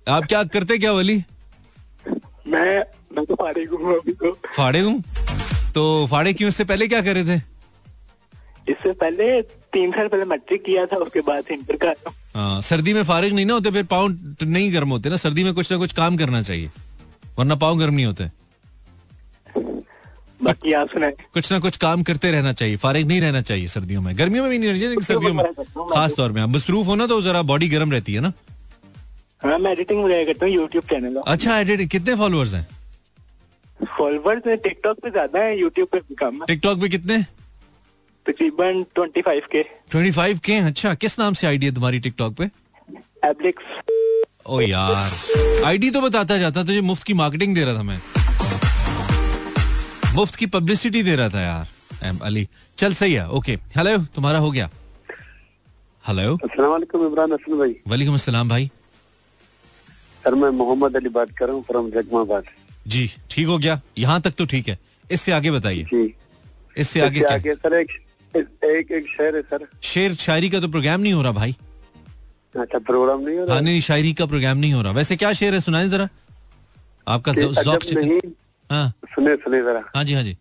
[0.10, 1.24] आप क्या करते क्या अली?
[2.48, 2.84] मैं
[3.16, 5.02] मैं तो फारिग हूँ अभी तो। फाड़े हूँ
[5.76, 6.50] तो फाड़े क्यों?
[6.50, 7.36] इससे पहले क्या करे थे?
[8.72, 9.40] इससे पहले
[9.74, 11.94] तीन साल पहले मैट्रिक किया था उसके बाद इंटर का
[12.36, 14.08] हाँ, सर्दी में फारिग नहीं ना होते फिर पाँव
[14.44, 15.16] नहीं गर्म होते ना?
[15.18, 16.70] सर्दी में कुछ ना कुछ काम करना चाहिए
[17.38, 18.30] वरना पाँव गर्म नहीं होते।
[20.40, 24.02] बाकी आप सुनाए। कुछ ना कुछ काम करते रहना चाहिए फारिग नहीं रहना चाहिए सर्दियों
[24.02, 25.46] में। गर्मियों में भी नहीं रहना चाहिए सर्दियों में।
[25.94, 28.34] खास तौर में आप मसरूफ हो ना तो जरा बॉडी गर्म रहती है ना?
[29.42, 32.68] हाँ मैं एडिटिंग वगैरह करता हूँ यूट्यूब चैनल अच्छा एडिट कितने फॉलोअर्स हैं?
[33.98, 37.26] फॉलोवर्स टिकटॉक पे ज़्यादा है यूट्यूब पे कम टिकटॉक पे कितने?
[38.26, 39.64] तकरीबन twenty five K.
[39.92, 42.50] Twenty five K अच्छा किस नाम से आईडी है तुम्हारी टिकटॉक पे?
[43.26, 43.64] एब्लिक्स
[44.46, 48.00] ओ यार आईडी तो बताता जाता तुझे मुफ़्त की मार्केटिंग दे रहा था मैं।
[50.16, 54.40] मुफ़्त की पब्लिसिटी दे रहा था यार एम अली। चल सही है ओके हेलो तुम्हारा
[54.40, 54.70] हो गया।
[56.06, 58.70] हेलो अस्सलाम इमरान हसन भाई। वालेकुम अस्सलाम भाई।
[60.24, 62.44] सर मैं मोहम्मद अली बात कर रहा हूँ फ्रॉम जगमाबाद।
[62.88, 64.78] जी ठीक हो गया। यहाँ तक तो ठीक है।
[65.12, 66.14] इससे आगे बताइए। जी।
[66.78, 67.92] इससे आगे आगे सर एक
[68.36, 71.56] एक एक शहर है सर। शेर शायरी का तो प्रोग्राम नहीं हो रहा भाई।
[72.56, 73.54] अच्छा प्रोग्राम नहीं हो रहा?
[73.54, 76.10] हाँ नहीं शायरी का प्रोग्राम नहीं हो रहा। वैसे क्या शेर है सुनाए जरा।
[77.08, 77.32] आपका
[78.70, 80.38] हाँ। सुने सुने जरा। हाँ जी हाँ जी।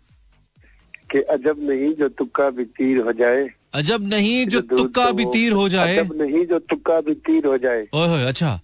[1.10, 5.24] कि अजब नहीं जो तुक्का भी तीर हो जाए। अजब नहीं जो तुक्का तो भी
[5.24, 8.60] तीर हो जाए। अजब नहीं जो तुक्का भी तीर हो जाए। ओए होए अच्छा।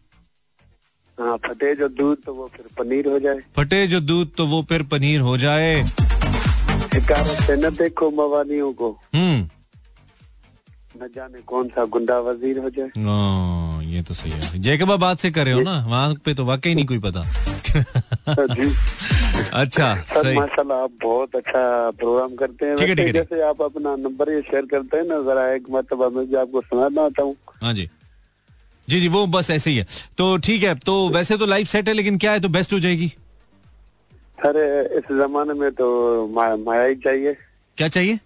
[1.19, 4.63] हाँ फटे जो दूध तो वो फिर पनीर हो जाए। फटे जो दूध तो वो
[4.63, 5.83] फिर पनीर हो जाए।
[6.99, 9.49] शिकारत से न देखो मवालियों को हम्म।
[10.99, 15.51] न जाने कौन सा गुंडा वज़ीर हो जाए। ये तो सही है। जैकबाबाद से कर
[15.51, 15.75] हो ना?
[15.87, 17.21] वहाँ पे तो वाकई नहीं कोई पता।
[19.53, 21.63] अच्छा सर माशाल्लाह आप बहुत अच्छा
[21.99, 25.05] प्रोग्राम करते हैं। ठीक है, ठीक है, जैसे आप अपना नंबर ये शेयर करते हैं
[25.05, 27.89] ना जरा एक मतलब मैं आपको सुनाना आता हूँ। हाँ जी।
[28.89, 29.87] जी जी वो बस ऐसे ही है।
[30.19, 32.79] तो ठीक है तो वैसे तो लाइफ सेट है लेकिन क्या है तो बेस्ट हो
[32.81, 33.13] जाएगी।
[34.43, 34.57] सर
[34.99, 37.37] इस जमाने में तो मा, माया ही चाहिए।
[37.79, 38.19] क्या चाहिए?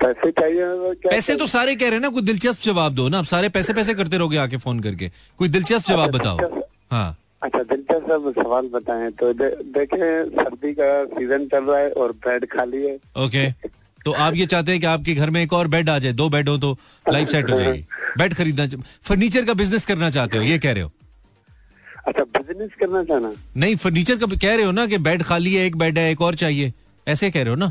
[0.00, 1.38] पैसे चाहिए क्या पैसे चाहिए?
[1.38, 3.94] तो सारे कह रहे हैं ना कोई दिलचस्प जवाब दो ना। आप सारे पैसे पैसे
[3.94, 6.38] करते रहोगे आके फ़ोन करके। कोई दिलचस्प जवाब बताओ।
[6.90, 12.12] हाँ। अच्छा दिलचस्प सवाल बताएँ। तो दे, देखें सर्दी का सीज़न चल रहा है और
[12.26, 12.94] बेड खाली है।
[13.26, 13.50] ओके
[14.04, 16.28] तो आप ये चाहते हैं कि आपके घर में एक और बेड आ जाए दो
[16.28, 17.84] बेड हो तो लाइफ सेट हो जाएगी।
[18.18, 20.90] बेड खरीदना फर्नीचर का बिज़नेस करना चाहते हो ये कह रहे हो?
[22.08, 25.66] अच्छा बिज़नेस करना चाहना। नहीं फर्नीचर का कह रहे हो ना कि बेड खाली है
[25.66, 26.72] एक बेड है एक और चाहिए।
[27.06, 27.70] ऐसे कह रहे हो ना?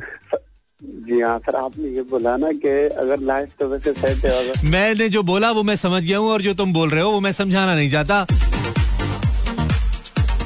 [0.82, 2.70] जी हाँ सर आपने ये बोला ना कि
[3.02, 6.30] अगर लाइफ तो वैसे सेट है अगर मैंने जो बोला वो मैं समझ गया हूँ
[6.32, 8.26] और जो तुम बोल रहे हो वो मैं समझाना नहीं चाहता।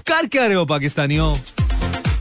[0.07, 1.33] कर क्या रहे हो पाकिस्तानियों?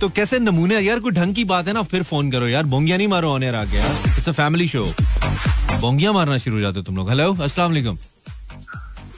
[0.01, 2.97] तो कैसे नमूने यार कोई ढंग की बात है ना फिर फ़ोन करो यार। बोंगिया
[2.97, 4.85] नहीं मारो ऑन एयर आके यार। इट्स अ फैमिली शो
[5.81, 7.99] बोंगिया मारना शुरू हो जाते तुम लोग। हेलो अस्सलाम वालेकुम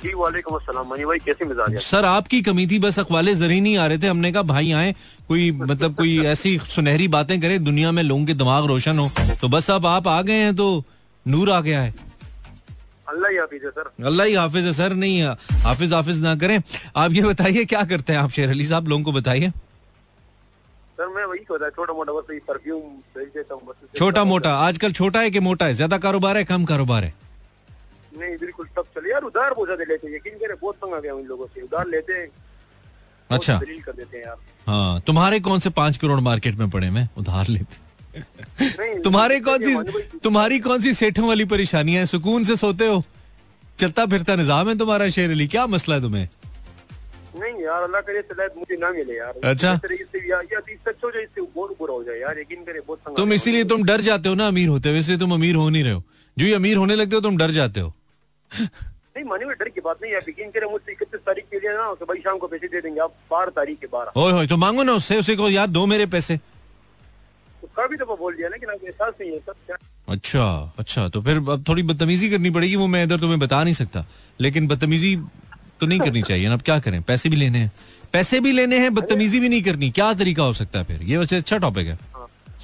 [0.07, 1.79] जी वालेकुम अस्सलाम। मनी भाई कैसे मिजाज है?
[1.81, 4.95] सर आपकी कमी थी बस अखवाले जरी नहीं आ रहे थे। हमने कहा भाई आए
[5.29, 9.09] कोई मतलब कोई ऐसी सुनहरी बातें करें दुनिया में लोगों के दिमाग रोशन हो।
[9.41, 10.69] तो बस अब आप आ गए हैं तो
[11.27, 11.95] नूर आ गया है।
[13.09, 15.23] अल्लाह ही हाफिज है सर। अल्लाह ही हाफिज है सर नहीं
[15.65, 16.59] हाफिज हाफिज ना करें।
[16.97, 19.51] आप ये बताइए क्या करते हैं आप शेर अली साहब लोगों को बताइए।
[20.99, 25.41] सर मैं वही सोचा छोटा मोटा बस परफ्यूम हूँ छोटा मोटा आजकल छोटा है कि
[25.41, 25.75] मोटा है?
[25.75, 27.15] ज़्यादा कारोबार है कम कारोबार है?
[28.17, 31.01] नहीं बिल्कुल सब चले। यार उधार बहुत ज़्यादा लेते हैं यकीन करे बहुत तंग आ
[31.01, 32.29] गया इन लोगों से। उधार लेते हैं
[33.31, 37.09] अच्छा। कर देते हैं यार। हाँ तुम्हारे कौन से पाँच करोड़ मार्केट में पड़े में
[37.19, 37.85] उधार लेते
[39.05, 42.05] तुम्हारे कौन सी तुम्हारी कौन सी सेठों वाली परेशानी है?
[42.07, 43.03] सुकून से सोते हो?
[43.79, 45.47] चलता फिरता निज़ाम है तुम्हारा शेर अली?
[45.49, 46.29] क्या मसला है तुम्हें?
[47.39, 50.61] नहीं यार अल्लाह करे सलाह मुझे ना मिले यार। अच्छा। इस तरीके से या, या
[50.69, 54.29] इससे जाए इससे बहुत बुरा जाए। यार यकीन करे बहुत तुम इसीलिए तुम डर जाते
[54.29, 56.03] हो ना अमीर होते हो इसलिए तुम अमीर हो नहीं रहे हो।
[56.37, 57.93] जो ही अमीर होने लगते हो तुम डर जाते हो।
[58.53, 61.73] नहीं मानी में डर की बात नहीं है यकीन करे मुझसे इकतीस तारीख के लिए
[61.73, 64.47] ना तो भाई शाम को पैसे दे देंगे आप बारह तारीख के बारह। ओए होए
[64.47, 68.49] तो मांगो ना उससे उसे को यार दो मेरे पैसे। तो काफ़ी दफ़ा बोल दिया
[68.49, 69.77] लेकिन आपको एहसास नहीं है सर
[70.09, 73.75] अच्छा अच्छा तो फिर अब थोड़ी बदतमीजी करनी पड़ेगी वो मैं इधर तुम्हें बता नहीं
[73.75, 74.05] सकता।
[74.41, 75.17] लेकिन बदतमीजी
[75.81, 77.03] तो नहीं करनी चाहिए ना अब क्या करें?
[77.03, 77.73] पैसे भी लेने हैं।
[78.13, 81.03] पैसे भी लेने हैं बदतमीजी भी नहीं करनी क्या तरीका हो सकता है फिर?
[81.03, 81.99] ये वैसे अच्छा टॉपिक है।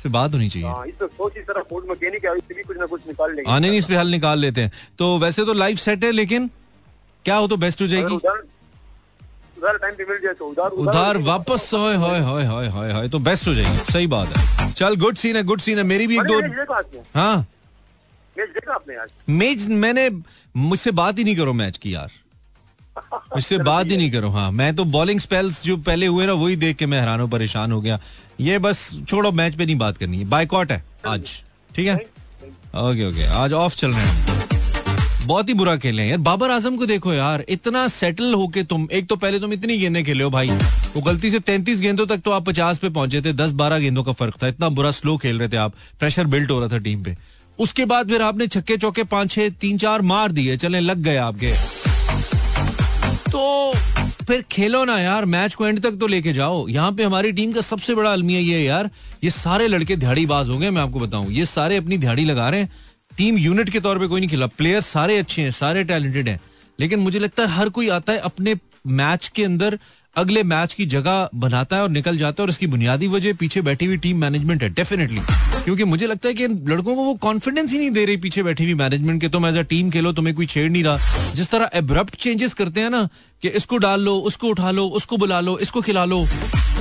[0.03, 2.77] पे बात होनी चाहिए। हाँ इससे सोच इस तरह फ़ूड मैकेनिक है इससे भी कुछ
[2.79, 5.53] ना कुछ निकाल लेंगे। आने नहीं इस पे हल निकाल लेते हैं। तो वैसे तो
[5.53, 6.51] लाइफ सेट है लेकिन
[7.25, 8.15] क्या हो तो बेस्ट हो जाएगी?
[8.15, 8.43] उधार
[10.39, 14.07] तो उधार उधार वापस होए होए होए होए होए होए तो बेस्ट हो जाएगी। सही
[14.07, 16.41] बात है। चल गुड सीन है गुड सीन है। मेरी भी एक दो
[17.15, 17.37] हाँ।
[18.37, 18.97] मैच देखा आपने
[19.35, 20.09] मैच मैंने
[20.55, 22.11] मुझसे बात ही नहीं करो मैच की यार।
[23.35, 26.57] मुझसे बात ही नहीं करो हाँ। मैं तो बॉलिंग स्पेल्स जो पहले हुए ना वही
[26.57, 27.99] देख के मैं हैरान हूँ परेशान हो गया।
[28.43, 31.43] ये बस छोड़ो मैच पे नहीं बात करनी है। बाइकआउट है आज।
[31.77, 31.95] ठीक है?
[31.95, 34.41] ओके ओके आज ऑफ़ चल रहे हैं।
[35.27, 39.07] बहुत ही बुरा खेले यार। बाबर आज़म को देखो यार, इतना सेटल होके तुम, एक
[39.07, 40.49] तो पहले तुम इतनी गेंदें खेले हो भाई।
[40.95, 44.03] वो गलती से तैंतीस गेंदों तक तो आप पचास पे पहुँचे थे, दस बारह गेंदों
[44.05, 46.79] का फ़र्क था। इतना बुरा स्लो खेल रहे थे आप। प्रेशर बिल्ट हो रहा था
[46.79, 47.17] टीम पे।
[47.59, 51.17] उसके बाद फिर आपने छक्के चौके पाँच छह तीन चार मार दिए। चले, लग गए
[51.17, 51.53] आपके।
[53.31, 53.73] तो
[54.27, 57.53] फिर खेलो ना यार, मैच को एंड तक तो लेके जाओ। यहाँ पे हमारी टीम
[57.53, 58.91] का सबसे बड़ा अलमिया ये है यार।
[59.25, 62.61] ये सारे लड़के दिहाड़ीबाज हो गए, मैं आपको बताऊँ। ये सारे अपनी दिहाड़ी लगा रहे
[62.61, 62.73] हैं।
[63.17, 66.41] टीम यूनिट के तौर पे कोई नहीं खेला। प्लेयर सारे अच्छे हैं, सारे टैलेंटेड हैं।
[66.81, 68.55] लेकिन मुझे लगता है हर कोई आता है अपने
[68.87, 69.79] मैच के अंदर
[70.17, 73.61] अगले मैच की जगह बनाता है और निकल जाता है और इसकी बुनियादी वजह पीछे
[73.63, 75.21] बैठी हुई टीम मैनेजमेंट है डेफिनेटली
[75.65, 78.65] क्योंकि मुझे लगता है कि लड़कों को वो कॉन्फिडेंस ही नहीं दे रही पीछे बैठी
[78.65, 81.71] हुई मैनेजमेंट के तुम एज अ टीम खेलो तुम्हें कोई छेड़ नहीं रहा। जिस तरह
[81.75, 83.09] एब्रप्ट चेंजेस करते हैं ना
[83.43, 86.25] कि इसको डाल लो उसको उठा लो उसको बुला लो इसको खिला लो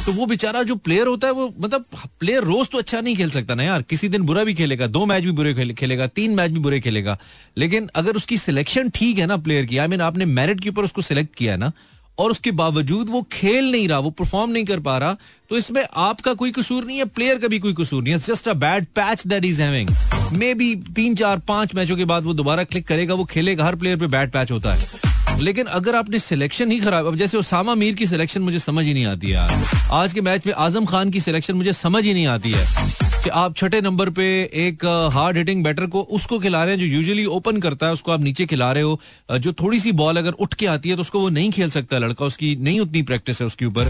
[0.06, 1.86] तो वो बेचारा जो प्लेयर होता है वो मतलब
[2.20, 5.06] प्लेयर रोज तो अच्छा नहीं खेल सकता ना यार। किसी दिन बुरा भी खेलेगा दो
[5.06, 7.18] मैच भी बुरे खेले, खेलेगा तीन मैच भी बुरे खेलेगा।
[7.58, 10.84] लेकिन अगर उसकी सिलेक्शन ठीक है ना प्लेयर की आई मीन आपने मेरिट के ऊपर
[10.84, 11.72] उसको सिलेक्ट किया है ना
[12.18, 15.16] और उसके बावजूद वो खेल नहीं रहा, वो परफॉर्म नहीं कर पा रहा
[15.50, 18.48] तो इसमें आपका कोई कसूर नहीं है प्लेयर का भी कोई कसूर नहीं है। Just
[18.48, 19.90] a bad patch that is having
[20.54, 23.98] maybe तीन, चार, पाँच मैचों के बाद वो दोबारा क्लिक करेगा, वो खेलेगा, हर प्लेयर
[23.98, 27.96] पे बैड पैच होता है। लेकिन अगर आपने सिलेक्शन ही खराब, अब जैसे उसामा मीर
[27.96, 29.50] की सिलेक्शन मुझे समझ ही नहीं आती है
[29.94, 33.30] आज के मैच में आज़म खान की सिलेक्शन मुझे समझ ही नहीं आती है। कि
[33.30, 34.24] आप छठे नंबर पे
[34.68, 38.12] एक हार्ड हिटिंग बैटर को उसको खिला रहे हैं जो यूजुअली ओपन करता है, उसको
[38.12, 39.00] आप नीचे खिला रहे हो
[39.40, 41.98] जो थोड़ी सी बॉल अगर उठ के आती है तो उसको वो नहीं खेल सकता
[41.98, 43.90] लड़का, उसकी नहीं उतनी प्रैक्टिस है उसके ऊपर।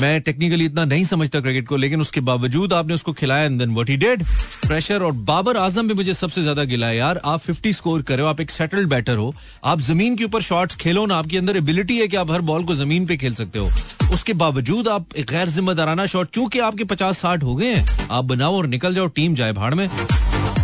[0.00, 3.70] मैं टेक्निकली इतना नहीं समझता क्रिकेट को, लेकिन उसके बावजूद आपने उसको खिलाया and then
[3.74, 4.22] what he did
[4.66, 8.22] pressure और बाबर आज़म भी मुझे सबसे ज़्यादा गिला है यार, आप 50 स्कोर करे
[8.26, 11.98] आप एक सेटल्ड बैटर हो, आप ज़मीन के ऊपर शॉट्स खेलो ना, आपके अंदर एबिलिटी
[11.98, 13.70] है कि आप हर बॉल को ज़मीन पे खेल सकते हो।
[14.14, 18.56] उसके बावजूद आप गैर जिम्मेदाराना शॉट चूँकि आपके पचास साठ हो गए हैं, आप बनाओ
[18.56, 19.88] और निकल जाओ टीम जाए भाड़ में।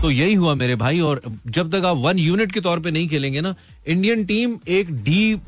[0.02, 3.08] तो यही हुआ मेरे भाई, और जब तक आप वन यूनिट के तौर पे नहीं
[3.08, 3.54] खेलेंगे ना
[3.86, 5.40] इंडियन टीम एक डी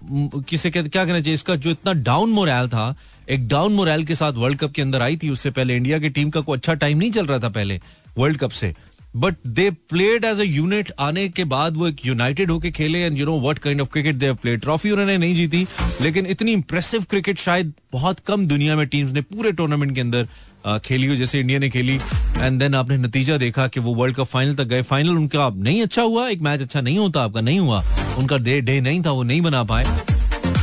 [0.49, 2.95] किसे कहते क्या कहना चाहिए, इसका जो इतना डाउन मोरल था,
[3.29, 6.09] एक डाउन मोरल के साथ वर्ल्ड कप के अंदर आई थी, उससे पहले इंडिया की
[6.11, 7.81] टीम का कोई अच्छा टाइम नहीं चल रहा था पहले
[8.19, 8.75] वर्ल्ड कप से।
[9.17, 13.19] But they played as a unit आने के बाद वो एक यूनाइटेड होके खेले and
[13.19, 15.67] you know what kind of cricket they played trophy उन्होंने नहीं जीती,
[16.03, 20.29] लेकिन इतनी इंप्रेसिव क्रिकेट शायद बहुत कम दुनिया में टीम्स ने पूरे टूर्नामेंट के अंदर
[20.67, 22.01] खेली हो, जैसे इंडिया ने खेली
[22.39, 25.83] एंड देन आपने नतीजा देखा कि वो वर्ल्ड कप फाइनल तक गए। फाइनल उनका नहीं
[25.83, 27.85] अच्छा हुआ, एक मैच अच्छा नहीं होता, आपका नहीं हुआ।
[28.19, 29.85] उनका डे डे नहीं था, वो नहीं बना पाए।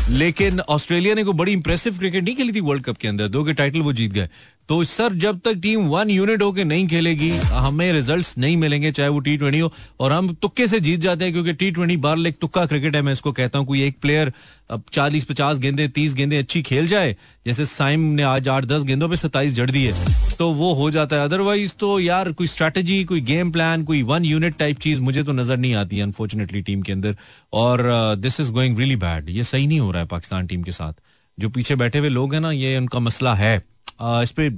[0.09, 3.43] लेकिन ऑस्ट्रेलिया ने को बड़ी इंप्रेसिव क्रिकेट नहीं खेली थी वर्ल्ड कप के अंदर। दो
[3.43, 4.29] के टाइटल वो जीत गए।
[4.71, 9.09] तो सर, जब तक टीम वन यूनिट होके नहीं खेलेगी, हमें रिजल्ट्स नहीं मिलेंगे, चाहे
[9.09, 12.19] वो टी ट्वेंटी हो। और हम तुक्के से जीत जाते हैं, क्योंकि टी ट्वेंटी बार
[12.27, 14.31] एक तुक्का क्रिकेट है, मैं इसको कहता हूँ कोई एक प्लेयर
[14.69, 18.83] अब चालीस पचास गेंदे, तीस गेंदे अच्छी खेल जाए, जैसे साइम ने आज आठ दस
[18.83, 22.47] गेंदों पर सत्ताईस जड़ दी है तो वो हो जाता है। अदरवाइज़ तो यार, कोई
[22.47, 26.61] स्ट्रैटेजी कोई गेम प्लान कोई वन यूनिट टाइप चीज़ मुझे तो नज़र नहीं आती अनफॉर्चुनेटली
[26.61, 27.15] टीम के अंदर।
[27.53, 27.83] और
[28.19, 30.93] this is going really bad ये सही नहीं हो रहा है पाकिस्तान टीम के साथ।
[31.37, 33.59] जो पीछे बैठे हुए लोग हैं ना, ये उनका मसला है।
[34.01, 34.49] इस पे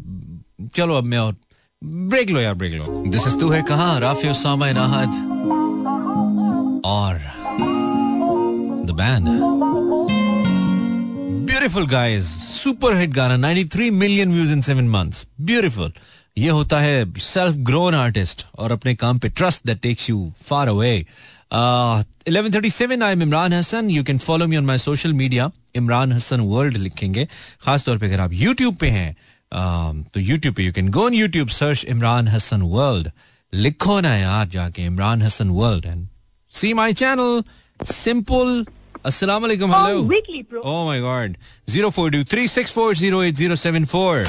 [0.76, 1.36] चलो अब मैं और
[1.84, 3.98] ब्रेक लो यार ब्रेक लो। दिस इज़ तू है कहा?
[4.00, 5.14] राफी उसामा नाहद
[6.86, 7.20] और
[8.86, 9.28] the band
[11.50, 12.26] beautiful guys
[12.64, 15.94] super hit गाना 93 million views in seven months beautiful
[16.38, 20.68] ये होता है सेल्फ ग्रोन आर्टिस्ट और अपने काम पे trust that takes you far
[20.68, 21.06] away
[21.54, 26.40] 1137 I am Imran Hasan you can follow me on my social media Imran Hasan
[26.40, 27.28] world लिखेंगे।
[27.66, 29.18] खासतौर पर अगर आप यूट्यूब पे हैं um,
[30.14, 33.12] तो यूट्यूब पे you can go on YouTube search Imran Hasan world
[33.54, 36.08] लिखो ना यार जाके Imran Hasan world and
[36.54, 37.44] see my channel
[37.80, 38.66] simple
[39.06, 40.02] अस्सलाम वालेकुम हेलो
[40.64, 41.36] ओह माय गॉड
[41.70, 44.28] 0423640874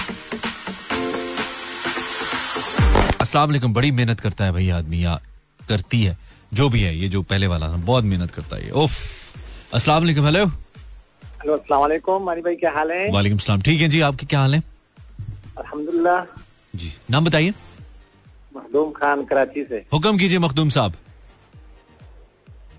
[3.20, 5.20] अस्सलाम वालेकुम बड़ी मेहनत करता है भाई आदमी या
[5.68, 6.23] करती है।
[6.54, 10.26] जो भी है ये जो पहले वाला था बहुत मेहनत करता है उफ अस्सलाम वालेकुम
[10.26, 13.10] हेलो। हेलो अस्सलाम वालेकुम। मानी भाई क्या हाल है?
[13.12, 14.62] वालेकुम सलाम। ठीक है जी आपके क्या हाल है?
[15.58, 16.24] अल्हम्दुलिल्लाह।
[16.74, 17.54] जी नाम बताइए।
[18.56, 20.92] मखदूम खान कराची से। हुक्म कीजिए मखदूम साहब।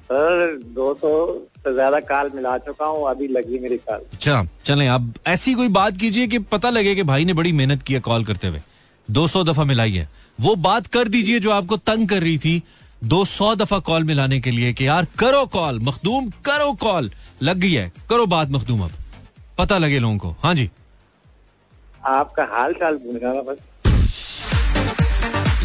[0.06, 1.12] सर दो सौ
[1.58, 5.68] से ज़्यादा काल मिला चुका हूँ अभी लगी मेरी काल। अच्छा चलें आप ऐसी कोई
[5.78, 8.62] बात कीजिए कि पता लगे कि भाई ने बड़ी मेहनत की है कॉल करते हुए।
[9.08, 10.08] 200 दफ़ा मिलाई है।
[10.40, 12.62] वो बात कर दीजिए जो आपको तंग कर रही थी।
[13.06, 17.12] 200 दफ़ा कॉल मिलाने के लिए कि यार करो कॉल मखदूम करो कॉल।
[17.44, 18.92] लग गई है करो बात मखदूम अब।
[19.58, 20.70] पता लगे लोगों को। हाँ जी।
[22.08, 23.00] आपका हाल चाल
[23.48, 23.58] बस।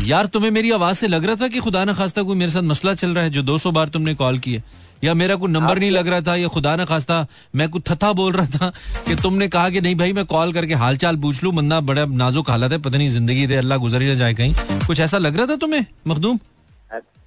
[0.01, 2.63] यार तुम्हें मेरी आवाज़ से लग रहा था कि खुदा न खास्ता कोई मेरे साथ
[2.65, 4.61] मसला चल रहा है जो 200 बार तुमने कॉल किया
[5.05, 8.13] या मेरा कोई नंबर नहीं लग रहा था या खुदा न खास्ता मैं कुछ थथा
[8.13, 8.73] बोल रहा था
[9.07, 12.05] कि तुमने कहा कि नहीं भाई मैं कॉल करके हाल चाल पूछ लूँ बंदा बड़ा
[12.23, 14.55] नाजुक हालत है पता नहीं ज़िंदगी दे अल्लाह गुजर ही जाए कहीं।
[14.87, 16.39] कुछ ऐसा लग रहा था तुम्हें मखदूम?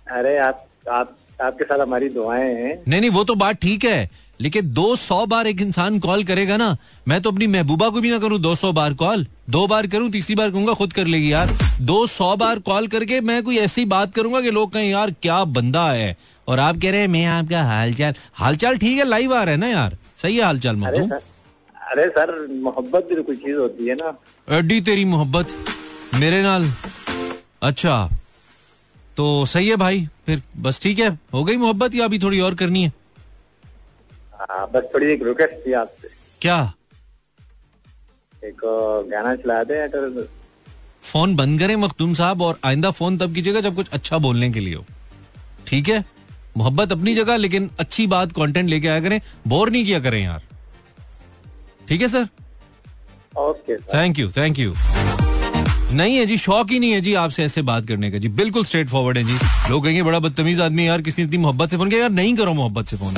[0.07, 4.09] अरे आप आप आपके साथ हमारी दुआएँ हैं। नहीं नहीं वो तो बात ठीक है
[4.39, 6.75] लेकिन दो सौ बार एक इंसान कॉल करेगा ना
[7.07, 10.09] मैं तो अपनी महबूबा को भी ना करूँ दो सौ बार कॉल दो बार करूँ
[10.11, 11.49] तीसरी बार कहूँगा खुद कर लेगी यार।
[11.81, 15.43] दो सौ बार कॉल करके मैं कोई ऐसी बात करूँगा कि लोग कहें यार क्या
[15.47, 16.15] बंदा है?
[16.47, 19.59] और आप कह रहे हैं मैं आपका हालचाल हालचाल ठीक है लाइव आ रहा है
[19.59, 19.97] ना यार?
[20.17, 21.21] सही है हालचाल सर
[21.75, 25.55] अरे सर मोहब्बत भी तो कोई चीज़ होती है ना। एडी तेरी मोहब्बत
[26.15, 26.69] मेरे नाल?
[27.61, 28.09] अच्छा।
[29.17, 32.55] तो सही है भाई फिर बस ठीक है हो गई मोहब्बत या अभी थोड़ी और
[32.55, 32.91] करनी है?
[34.33, 36.09] हाँ, बस थोड़ी एक रिक्वेस्ट थी आपसे।
[36.41, 36.73] क्या?
[38.43, 38.61] एक
[39.11, 40.25] गाना चला दे
[41.03, 44.59] फ़ोन बंद करें मखदूम साहब और आइंदा फ़ोन तब कीजिएगा जब कुछ अच्छा बोलने के
[44.59, 44.85] लिए हो।
[45.67, 46.03] ठीक है?
[46.57, 50.41] मोहब्बत अपनी जगह लेकिन अच्छी बात कंटेंट लेके आया करें। बोर नहीं किया करें यार।
[51.89, 52.27] ठीक है sir
[53.39, 54.73] okay thank you thank you
[55.93, 58.65] नहीं है जी शौक ही नहीं है जी आपसे ऐसे बात करने का। जी बिल्कुल
[58.65, 59.37] स्ट्रेट फॉरवर्ड है जी।
[59.69, 61.99] लोग कहेंगे बड़ा बदतमीज आदमी यार किसी इतनी मोहब्बत से फ़ोन किया?
[62.01, 63.13] यार नहीं करो मोहब्बत से फ़ोन।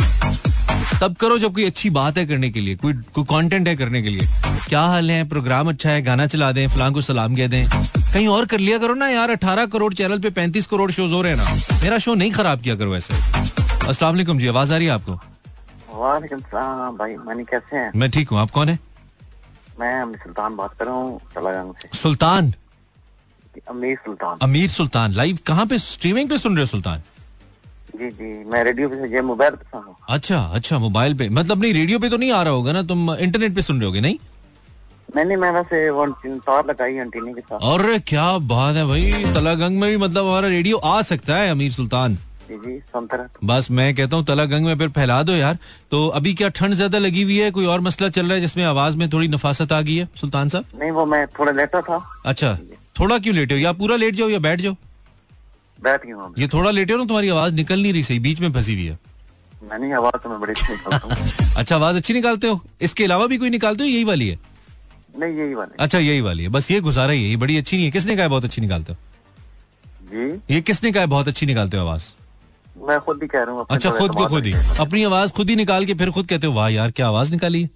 [1.02, 4.02] तब करो जब कोई अच्छी बात है करने के लिए कोई कोई कंटेंट है करने
[4.02, 4.28] के लिए।
[4.68, 5.28] क्या हाल है?
[5.30, 6.02] प्रोग्राम अच्छा है?
[6.02, 7.68] गाना चला दें फलां को सलाम कह दें।
[8.14, 11.22] कहीं और कर लिया करो ना यार अठारह करोड़ चैनल पे पैंतीस करोड़ शोज़ हो
[11.22, 13.14] रहे हैं ना। मेरा शो नहीं खराब किया करो ऐसे।
[13.88, 15.20] असला जी आवाज़ आ रही है आपको?
[15.94, 17.92] वालेकुम सलाम भाई मानी कैसे हैं?
[17.96, 18.80] मैं ठीक हूँ आप कौन है?
[19.80, 22.54] मैं सुल्तान बात कर रहा हूँ सुल्तान?
[23.70, 27.02] अमीर सुल्तान। अमीर सुल्तान लाइव कहाँ पे स्ट्रीमिंग पे सुन रहे हो सुल्तान?
[27.96, 32.10] जी जी मैं रेडियो पे मोबाइल पे अच्छा अच्छा मोबाइल पे। मतलब नहीं रेडियो पे
[32.10, 34.18] तो नहीं आ रहा होगा ना तुम इंटरनेट पे सुन रहे होगे नहीं?
[35.16, 36.06] नहीं नहीं मैं वैसे वो
[36.40, 40.48] तार लगाई एंटीने के साथ। और क्या बात है भाई तलागंग में भी मतलब हमारा
[40.48, 42.18] रेडियो आ सकता है अमीर सुल्तान।
[42.50, 42.80] जी जी
[43.44, 45.58] बस मैं कहता हूँ तलागंग में फिर फैला दो यार।
[45.92, 48.64] तो अभी क्या ठंड ज़्यादा लगी हुई है कोई और मसला चल रहा है जिसमें
[48.66, 50.66] आवाज़ में थोड़ी नफासत आ गई है सुल्तान साहब?
[50.80, 52.58] नहीं वो मैं थोड़ा लेटा था। अच्छा।
[52.96, 53.60] थोड़ा क्यों लेटे हो?
[53.60, 54.76] या पूरा लेट जाओ या बैठ जाओ?
[55.80, 58.52] बैठ गया ये थोड़ा लेटे हो ना तुम्हारी आवाज़ निकल नहीं रही सही बीच में
[58.54, 58.98] फंसी हुई है।
[59.72, 62.60] मैंने आवाज़ तो मैं बड़ी अच्छी निकालता हूँ। अच्छा आवाज़ अच्छी निकालते हो?
[62.82, 63.90] इसके अलावा भी कोई निकालते हो?
[63.90, 64.40] यही वाली है?
[65.20, 67.86] नहीं यही वाले। अच्छा यही वाली है। बस ये गुजारा ही है बड़ी अच्छी नहीं
[67.86, 68.98] है। किसने कहा बहुत अच्छी निकालते हो?
[70.12, 70.54] जी?
[70.56, 72.04] ये किसने कहा बहुत अच्छी निकालते हो आवाज़?
[72.88, 75.56] मैं खुद ही कह रहा हूँ अच्छा खुद को खुद ही। अपनी आवाज़ खुद ही
[75.56, 77.68] निकाल के फिर खुद कहते हो वाह यार क्या आवाज़ निकाली।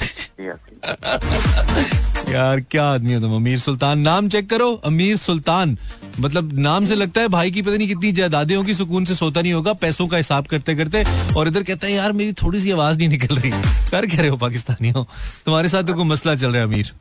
[2.32, 3.34] यार क्या आदमी हो तुम?
[3.36, 3.98] अमीर सुल्तान?
[3.98, 5.76] नाम चेक करो अमीर सुल्तान।
[6.20, 9.40] मतलब नाम से लगता है भाई की पता नहीं कितनी जायदादें होगी सुकून से सोता
[9.40, 11.04] नहीं होगा पैसों का हिसाब करते करते।
[11.36, 13.50] और इधर कहता है यार मेरी थोड़ी सी आवाज़ नहीं निकल रही।
[13.90, 15.06] कर कह रहे हो पाकिस्तानी हो?
[15.46, 16.92] तुम्हारे साथ तो कोई मसला चल रहा है अमीर।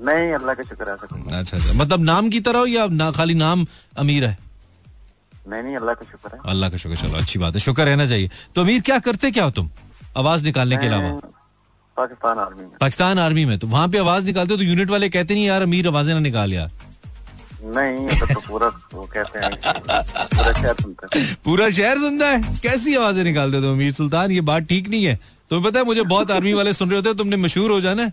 [0.00, 3.34] नहीं अल्लाह का शुक्र है अच्छा अच्छा। मतलब नाम की तरह हो या ना खाली
[3.34, 3.66] नाम
[3.98, 4.36] अमीर है?
[5.48, 8.06] नहीं नहीं अल्लाह का शुक्र है। अल्लाह का शुक्र चलो अच्छी बात है शुक्र रहना
[8.06, 9.70] चाहिए। तो अमीर क्या करते क्या हो तुम?
[10.16, 11.10] आवाज़ निकालने के अलावा।
[11.96, 15.08] पाकिस्तान आर्मी में। पाकिस्तान आर्मी में तो वहाँ पे आवाज़ निकालते हो तो यूनिट वाले
[15.08, 16.70] कहते नहीं यार अमीर आवाज़ें ना निकाल यार।
[17.66, 22.40] नहीं तो पूरा वो कहते हैं पूरा शहर सुनते हैं। पूरा शहर सुनता है?
[22.62, 24.30] कैसी आवाज़ें निकालते हो तुम अमीर सुल्तान?
[24.32, 25.18] ये बात ठीक नहीं है।
[25.50, 28.02] तुम्हें पता है मुझे बहुत आर्मी वाले सुन रहे होते हैं तुमने मशहूर हो जाना
[28.02, 28.12] है।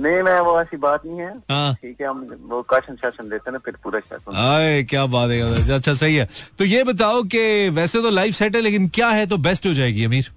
[0.00, 3.50] नहीं मैं वो ऐसी बात नहीं है। हाँ। ठीक है हम वो काशन शासन देते
[3.50, 4.00] ना फिर पूरा
[4.46, 8.56] आए क्या बात है अच्छा सही है। तो ये बताओ कि वैसे तो लाइफ सेट
[8.56, 10.30] है लेकिन क्या है तो बेस्ट हो जाएगी अमीर।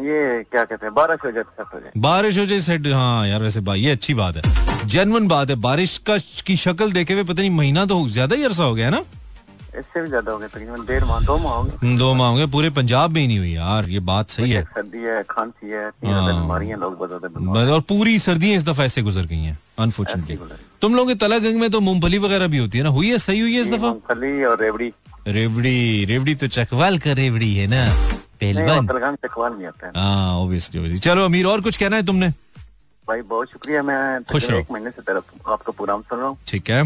[0.00, 3.60] ये क्या कहते हैं बारह हो जाए हो बारिश हो जाए सेट हाँ यार वैसे
[3.60, 6.16] भाई ये अच्छी बात है। जेनवन बात है बारिश का
[6.46, 9.02] की शक्ल देखे हुए पता नहीं महीना तो ज़्यादा ही अरसा हो गया है ना?
[9.78, 12.36] इससे भी ज़्यादा हो गए तकरीबन डेढ़ माह दो माह हो गए। दो माह हो
[12.36, 15.70] गए पूरे पंजाब में ही नहीं हुई यार ये बात सही है। सर्दी है खांसी
[15.70, 17.00] है हाँ। बीमारियाँ लोग
[17.70, 20.38] और पूरी सर्दियाँ इस दफ़ा ऐसे गुजर गई हैं अनफॉर्चुनेटली
[20.82, 22.90] तुम लोग तलागंग में तो मूंगफली वगैरह भी होती है ना?
[22.90, 23.88] हुई है सही हुई है इस दफ़ा?
[23.88, 24.92] मूंगफली और रेवड़ी।
[25.28, 27.86] रेवड़ी रेवड़ी तो चकवाल का रेवड़ी है ना?
[28.42, 28.88] पहलवान
[29.84, 32.28] है। हाँ चलो अमीर और कुछ कहना है तुमने?
[33.08, 36.36] भाई बहुत शुक्रिया मैं खुश रहो। एक महीने से तरफ़ आपका प्रोग्राम सुन रहा हूँ।
[36.48, 36.82] ठीक है।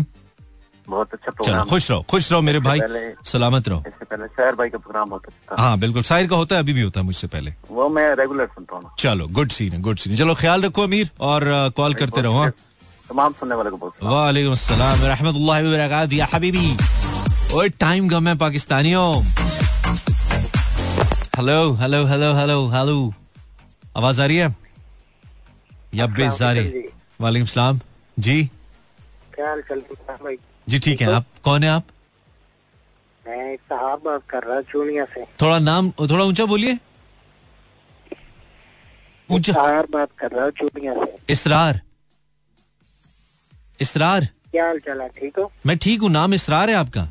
[0.86, 2.80] बहुत अच्छा प्रोग्राम खुश रहो खुश रहो मेरे भाई।
[3.26, 6.36] सलामत रहो। इससे पहले शहर भाई का प्रोग्राम बहुत अच्छा था। हाँ बिल्कुल। शायर का
[6.36, 9.50] होता है अभी भी होता है मुझसे पहले। वो मैं रेगुलर सुनता हूँ चलो गुड
[9.50, 11.44] सीन है गुड सीन चलो ख्याल रखो अमीर और
[11.76, 12.50] कॉल करते रहो हाँ।
[13.08, 14.54] तमाम सुनने वाले को बहुत वालेकुम
[15.70, 16.76] बरकातहू या हबीबी।
[17.54, 19.10] ओए टाइम कम है पाकिस्तानियों।
[21.36, 22.92] Hello hello hello hello hello
[23.96, 24.54] आवाज़ आ रही है?
[25.94, 26.82] या बेस आ रही है
[27.20, 27.80] वालेकुम सलाम।
[28.18, 28.44] जी।
[29.34, 29.80] क्या हाल चल
[30.10, 30.36] भाई?
[30.68, 31.84] जी ठीक है। आप कौन है आप?
[33.24, 36.78] मैं साहब बात कर रहा हूँ चूनिया से। थोड़ा नाम थोड़ा ऊँचा बोलिए।
[39.28, 41.80] ऊँचा। बात कर रहा हूँ चूनिया से। इसरार।
[43.80, 45.50] इसरार। क्या हाल चाल है ठीक हो?
[45.66, 47.08] मैं ठीक हूँ नाम इसरार है आपका?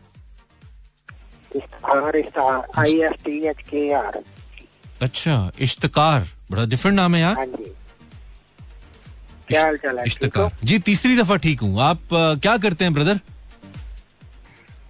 [1.56, 4.20] Istar Istar I S T H K R
[5.02, 7.72] अच्छा इश्तकार बड़ा डिफरेंट नाम है यार। हाँ जी।
[9.48, 12.94] क्या हाल चाल है इश्तकार। जी तीसरी दफ़ा ठीक हूँ। आप अ, क्या करते हैं
[12.94, 13.20] ब्रदर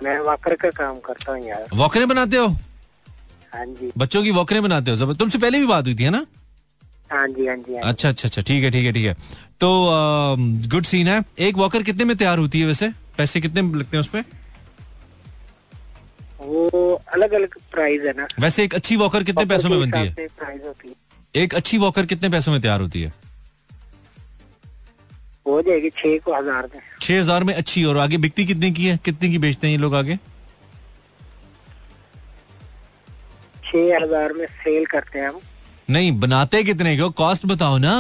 [0.04, 2.48] मैं वाकर का काम करता हूँ यार। वॉकरे बनाते हो?
[3.54, 4.98] हाँ जी। बच्चों की वॉकरे बनाते हो?
[4.98, 6.26] जबर तुमसे पहले भी बात हुई थी है ना?
[7.12, 9.14] हाँ जी हाँ जी हाँ अच्छा अच्छा अच्छा ठीक है ठीक है ठीक है।
[9.62, 9.70] तो
[10.70, 12.90] गुड सीन है। एक वॉकर कितने में तैयार होती है वैसे?
[13.18, 14.38] पैसे कितने लगते हैं उस पे जी।
[16.46, 20.28] वो अलग अलग प्राइस है ना। वैसे एक अच्छी वॉकर कितने पैसों में बनती है?
[20.30, 20.94] प्राइस होती है।
[21.36, 23.14] एक अच्छी वॉकर कितने पैसों में तैयार होती है?
[25.46, 28.86] हो जाएगी छह को हज़ार में। छह हज़ार में अच्छी और आगे बिकती कितने की
[28.86, 28.98] है?
[29.06, 30.16] कितने की बेचते हैं ये लोग आगे?
[33.66, 35.40] छह हज़ार में सेल करते हैं हम।
[35.90, 37.96] नहीं बनाते कितने के कॉस्ट बताओ ना।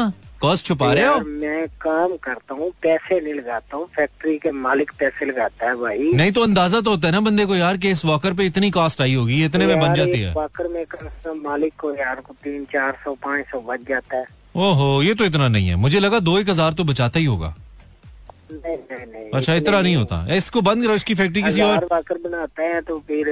[0.46, 1.20] कॉस्ट छुपा रहे हो?
[1.20, 6.12] मैं काम करता हूँ पैसे नहीं लगाता हूँ फैक्ट्री के मालिक पैसे लगाता है भाई।
[6.16, 8.70] नहीं तो अंदाज़ा तो होता है ना बंदे को यार कि इस वॉकर पे इतनी
[8.72, 11.93] कॉस्ट आई होगी इतने में बन जाती है। वाकर में कम से कम मालिक को
[11.96, 14.26] यार को तीन चार सौ पाँच सौ बच जाता है।
[14.58, 17.54] ओहो ये तो इतना नहीं है। मुझे लगा दो एक हज़ार तो बचाता ही होगा।
[18.52, 22.18] नहीं नहीं नहीं अच्छा इतना नहीं होता। इसको बंद करो इसकी फैक्ट्री किसी और वाकर
[22.24, 23.30] बनाते हैं तो फिर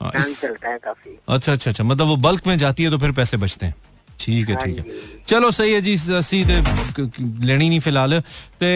[0.00, 2.98] हाँ, इस- चलता है काफ़ी। अच्छा अच्छा अच्छा मतलब वो बल्क में जाती है तो
[2.98, 3.74] फिर पैसे बचते हैं।
[4.20, 4.84] ठीक है ठीक है।
[5.28, 8.20] चलो सही है जी स- क- लेनी नहीं फ़िलहाल।
[8.62, 8.70] ते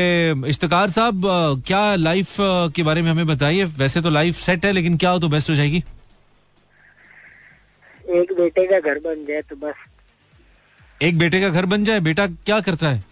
[0.48, 1.22] इश्तकार साहब
[1.66, 2.36] क्या लाइफ
[2.76, 3.64] के बारे में हमें बताइए?
[3.64, 5.84] वैसे तो लाइफ सेट है लेकिन क्या हो तो बेस्ट हो जाएगी?
[8.10, 9.74] एक बेटे का घर बन जाए तो बस।
[11.02, 12.00] एक बेटे का घर बन जाए?
[12.00, 13.04] बेटा क्या करता है?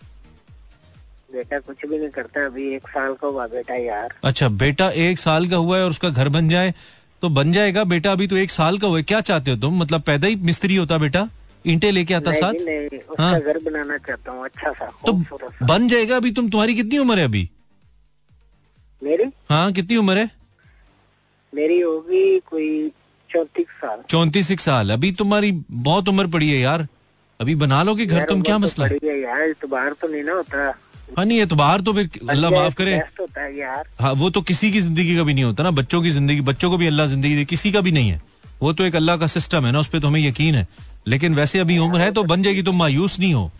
[1.32, 5.18] बेटा कुछ भी नहीं करता अभी एक साल का हुआ बेटा यार। अच्छा बेटा एक
[5.18, 6.74] साल का हुआ है और उसका घर बन जाए
[7.22, 9.80] तो बन जाएगा बेटा अभी तो एक साल का हुआ है। क्या चाहते हो तुम?
[9.80, 11.28] मतलब पैदा ही मिस्त्री होता बेटा?
[11.64, 12.52] ईंटे लेके आता नहीं साथ?
[12.64, 16.48] नहीं उसका हाँ। घर बनाना चाहता हूँ अच्छा सा तो सा। बन जाएगा अभी तुम?
[16.50, 17.48] तुम्हारी कितनी उम्र है अभी?
[19.02, 19.24] मेरी?
[19.50, 20.30] हाँ कितनी उम्र है?
[21.52, 22.90] मेरी होगी कोई
[23.30, 26.86] चौंतीस साल। चौंतीस साल। अभी तुम्हारी बहुत उम्र पड़ी है यार।
[27.40, 28.42] अभी बना लोगे घर तुम?
[28.42, 28.86] क्या तो मसला?
[28.86, 30.72] है है यार इतबार तो नहीं ना होता।
[31.16, 34.70] हाँ नहीं एतबार तो फिर अल्लाह माफ़ करे। होता है यार। हाँ वो तो किसी
[34.72, 37.34] की ज़िंदगी का भी नहीं होता ना बच्चों की ज़िंदगी। बच्चों को भी अल्लाह ज़िंदगी
[37.36, 38.20] दे किसी का भी नहीं है।
[38.62, 40.66] वो तो एक अल्लाह का सिस्टम है ना उस पर तो हमें यकीन है।
[41.06, 43.50] लेकिन वैसे अभी उम्र है तो बन जाएगी तुम मायूस नहीं हो।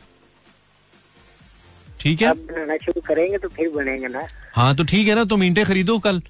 [2.01, 2.29] ठीक है?
[2.29, 5.65] अब बनाना शुरू करेंगे तो फिर बनेंगे ना। हाँ तो ठीक है ना तुम ईंटें
[5.65, 6.23] खरीदो कल।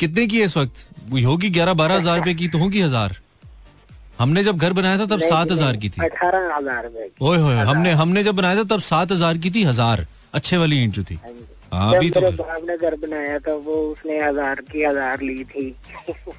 [0.00, 0.88] कितने की है इस वक्त?
[1.24, 3.16] होगी ग्यारह बारह हज़ार रुपए की तो होगी हज़ार।
[4.18, 8.34] हमने जब घर बनाया था तब सात हज़ार की थी। अठारह हज़ार हमने हमने जब
[8.34, 11.32] बनाया था तब सात हज़ार की थी हज़ार। अच्छे वाली ईंट जो थी। हाँ
[11.72, 15.74] अभी तो बाप ने घर बनाया था वो उसने हज़ार की हज़ार ली थी।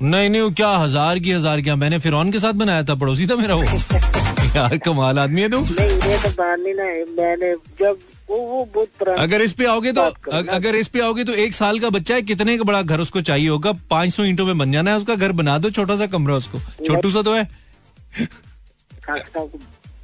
[0.01, 1.75] नहीं नहीं वो क्या हज़ार की हज़ार क्या?
[1.75, 3.63] मैंने फिर के साथ बनाया था पड़ोसी था मेरा वो।
[4.55, 6.83] यार कमाल आदमी है तू। नहीं ये तो बात नहीं ना
[7.21, 7.97] मैंने जब
[8.29, 11.53] वो वो बहुत पुराना अगर इस पे आओगे तो। अगर इस पे आओगे तो एक
[11.53, 13.71] साल का बच्चा है कितने का बड़ा घर उसको चाहिए होगा?
[13.89, 16.59] पाँच सौ ईंटों में बन जाना है उसका घर बना दो छोटा सा कमरा उसको।
[16.85, 17.47] छोटू सा तो है।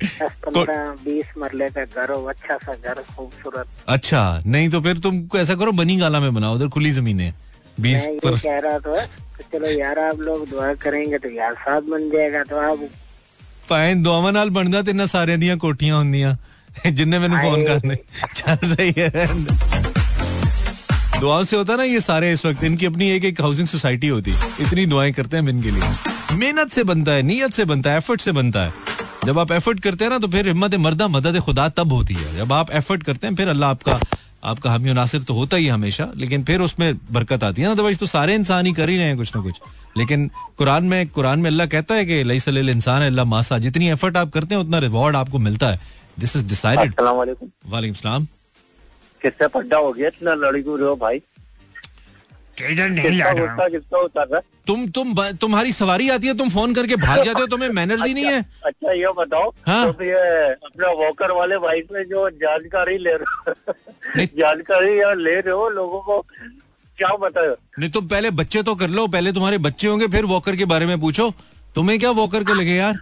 [0.02, 4.98] दस पंद्रह बीस मरले का घर हो अच्छा सा घर खूबसूरत अच्छा नहीं तो फिर
[5.00, 7.34] तुम ऐसा करो बनी गाला में बनाओ उधर खुली जमीन है
[7.80, 9.04] बीस मैं ये पर कह रहा था
[9.36, 12.90] कि चलो यार आप लोग दुआ करेंगे तो यार साथ बन जाएगा तो आप
[13.68, 16.36] ਭਾਵੇਂ ਦੁਆਵਾਂ ਨਾਲ ਬਣਦਾ ਤੇ ਇਹਨਾਂ ਸਾਰਿਆਂ ਦੀਆਂ ਕੋਠੀਆਂ ਹੁੰਦੀਆਂ
[16.90, 17.96] ਜਿੰਨੇ ਮੈਨੂੰ ਫੋਨ ਕਰਦੇ
[18.34, 19.28] ਚੱਲ सही है
[21.16, 24.32] दुआओं से होता ना ये सारे इस वक्त इनकी अपनी एक एक हाउसिंग सोसाइटी होती
[24.64, 27.98] इतनी दुआएं करते हैं हम इनके लिए मेहनत से बनता है नीयत से बनता है
[27.98, 28.87] एफर्ट से बनता है
[29.25, 32.35] जब आप एफर्ट करते हैं ना तो फिर हिम्मत मर्दा मदद खुदा तब होती है।
[32.37, 33.99] जब आप एफर्ट करते हैं फिर अल्लाह आपका
[34.43, 37.99] आपका हामी नासिर तो होता ही हमेशा लेकिन फिर उसमें बरकत आती है ना। अदरवाइज़
[37.99, 39.59] तो सारे इंसान ही कर ही रहे हैं कुछ ना कुछ।
[39.97, 43.57] लेकिन कुरान में कुरान में अल्लाह कहता है कि लई सलील इंसान है अल्लाह मासा
[43.59, 45.79] जितनी एफर्ट आप करते हैं उतना रिवॉर्ड आपको मिलता है।
[46.19, 48.25] दिस इज़ डिसाइडेड वालेकुम वालेकुम
[49.21, 50.77] किससे पड्डा हो गया इतना लड़ी को
[52.61, 54.43] रहे हो भाई किसका उतर रहा है?
[54.67, 58.13] तुम तुम तुम्हारी सवारी आती है तुम फ़ोन करके भाग जाते हो तुम्हें मैनर्स ही
[58.13, 58.45] नहीं है?
[58.65, 63.51] अच्छा ये बताओ हाँ। तो ये अपना वॉकर वाले भाई से जो जानकारी ले रहे
[63.67, 63.73] हो
[64.39, 66.21] जानकारी या ले रहे हो लोगों को
[66.97, 70.55] क्या बताओ नहीं तुम पहले बच्चे तो कर लो पहले तुम्हारे बच्चे होंगे फिर वॉकर
[70.55, 71.33] के बारे में पूछो।
[71.75, 72.99] तुम्हें क्या वॉकर के लगे यार?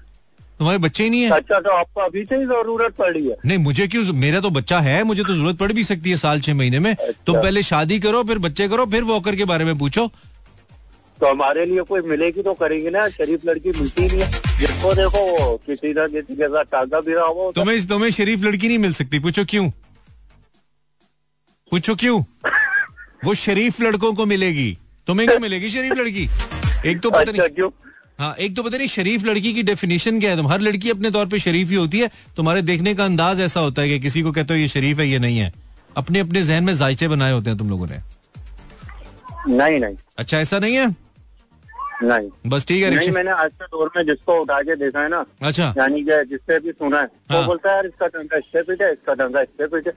[0.60, 1.30] तुम्हारे बच्चे ही नहीं है?
[1.32, 4.80] अच्छा तो आपको अभी से ही ज़रूरत पड़ी है। नहीं मुझे क्यों मेरा तो बच्चा
[4.80, 7.64] है मुझे तो ज़रूरत पड़ भी सकती है साल छह महीने में। अच्छा। तुम पहले
[7.64, 10.08] शादी करो फिर बच्चे करो फिर वॉकर के बारे में पूछो।
[11.20, 15.56] तो हमारे लिए कोई मिलेगी तो करेंगे ना शरीफ लड़की मिलती नहीं है। जिसको देखो
[15.66, 18.94] किसी ना किसी के साथ टांगा भी रहा हो। तुम्हें तुम्हें शरीफ लड़की नहीं मिल
[18.94, 19.70] सकती पूछो क्यों?
[21.72, 22.22] पूछो क्यों?
[23.26, 24.78] वो शरीफ लड़कों को मिलेगी।
[25.08, 26.28] तुम्हें क्यों मिलेगी शरीफ लड़की?
[26.86, 27.70] एक तो पता अच्छा नहीं क्यों?
[28.20, 30.38] हाँ एक तो पता नहीं शरीफ लड़की की डेफिनेशन क्या है?
[30.38, 33.60] तुम हर लड़की अपने तौर पे शरीफ ही होती है। तुम्हारे देखने का अंदाज ऐसा
[33.60, 35.52] होता है कि किसी को कहते हो ये शरीफ है ये नहीं है।
[35.98, 37.98] अपने अपने जहन में जायचे बनाए होते हैं तुम लोगों ने।
[39.48, 40.88] नहीं नहीं। अच्छा ऐसा नहीं है?
[42.04, 45.10] नहीं। बस ठीक है नहीं मैंने आज के दौर में जिसको उठा के देखा है
[45.10, 48.38] ना अच्छा। यानी कि जिससे भी सुना है हाँ। वो बोलता है यार इसका टंका
[48.38, 49.92] इससे पीटे इसका टंका इससे पीटे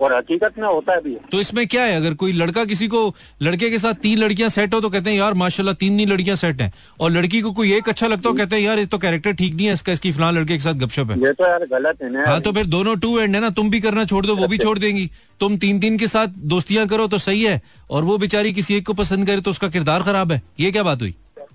[0.00, 1.96] और हकीकत में होता है भी है। तो इसमें क्या है?
[1.96, 5.16] अगर कोई लड़का किसी को लड़के के साथ तीन लड़कियाँ सेट हो तो कहते हैं
[5.16, 8.34] यार माशाल्लाह तीन ही लड़कियाँ सेट हैं। और लड़की को कोई एक अच्छा लगता हो
[8.36, 10.74] कहते हैं यार ये तो कैरेक्टर ठीक नहीं है इसका इसकी फ़िलहाल लड़के के साथ
[10.76, 13.40] गपशप है। ये तो यार गलत है ना हाँ तो फिर दोनों टू एंड है
[13.40, 16.40] ना तुम भी करना छोड़ दो वो भी छोड़ देंगी। तुम तीन तीन के साथ
[16.48, 19.68] दोस्तियाँ करो तो सही है और वो बेचारी किसी एक को पसंद करे तो उसका
[19.68, 21.14] किरदार खराब है। ये क्या बात हुई?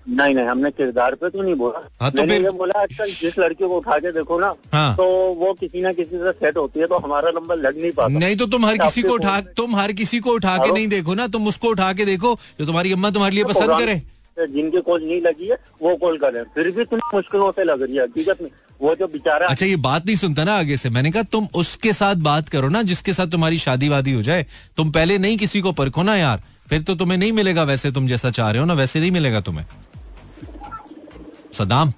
[0.09, 3.37] नहीं नहीं हमने किरदार पे तो नहीं बोला। हाँ, तो मैंने ये बोला आजकल जिस
[3.39, 5.05] लड़की को उठा के देखो ना हाँ। तो
[5.39, 8.35] वो किसी ना किसी से सेट होती है तो हमारा नंबर लग नहीं पाता। नहीं
[8.37, 11.27] तो तुम हर किसी को उठा तुम हर किसी को उठा के नहीं देखो ना
[11.29, 14.01] तुम उसको उठा के देखो जो तुम्हारी अम्मा तुम्हारे लिए पसंद करे।
[14.37, 17.95] जिनकी कॉल नहीं लगी है वो कॉल करें फिर भी तुम्हें मुश्किलों से लग रही
[17.95, 18.49] है हकीकत में।
[18.81, 21.93] वो जो बेचारा अच्छा ये बात नहीं सुनता ना आगे से। मैंने कहा तुम उसके
[21.93, 24.45] साथ बात करो ना जिसके साथ तुम्हारी शादी वादी हो जाए।
[24.77, 28.07] तुम पहले नहीं किसी को परखो ना यार फिर तो तुम्हें नहीं मिलेगा वैसे तुम
[28.07, 29.65] जैसा चाह रहे हो ना वैसे नहीं मिलेगा तुम्हें।
[31.53, 31.93] सदाम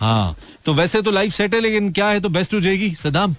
[0.00, 3.34] हाँ। तो वैसे तो लाइफ सेट है लेकिन क्या है तो बेस्ट हो जाएगी सदाम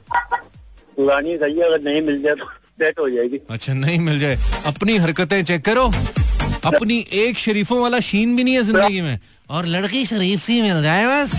[0.97, 2.45] पुरानी सही अगर नहीं मिल जाए तो
[2.82, 5.86] सेट हो जाएगी। अच्छा नहीं मिल जाए। अपनी हरकतें चेक करो।
[6.66, 10.82] अपनी एक शरीफों वाला शीन भी नहीं है ज़िंदगी में। और लड़की शरीफ सी मिल
[10.84, 11.34] जाए बस।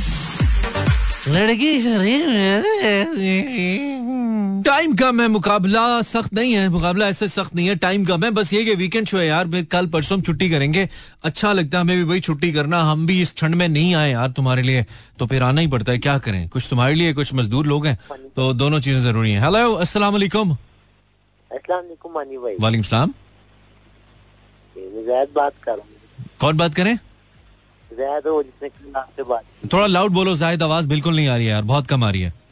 [1.29, 2.27] लड़की शरीफ
[4.65, 8.31] टाइम कम है मुकाबला सख्त नहीं है मुकाबला ऐसे सख्त नहीं है टाइम कम है।
[8.31, 10.89] बस ये कि वीकेंड शो है यार कल परसों हम छुट्टी करेंगे।
[11.25, 14.11] अच्छा लगता है हमें भी भाई छुट्टी करना हम भी इस ठंड में नहीं आए
[14.11, 14.85] यार तुम्हारे लिए।
[15.19, 16.49] तो फिर आना ही पड़ता है क्या करें?
[16.49, 17.99] कुछ तुम्हारे लिए कुछ मजदूर लोग हैं
[18.37, 20.57] तो दोनों चीज़ें ज़रूरी है। हेलो अस्सलाम वालेकुम।
[22.83, 23.13] सलाम।
[25.35, 26.97] बात कर रहा हूँ। कौन बात करें।
[29.73, 32.23] थोड़ा लाउड बोलो जाहिद आवाज़ बिल्कुल नहीं आ रही है यार बहुत कम आ रही
[32.23, 32.46] है।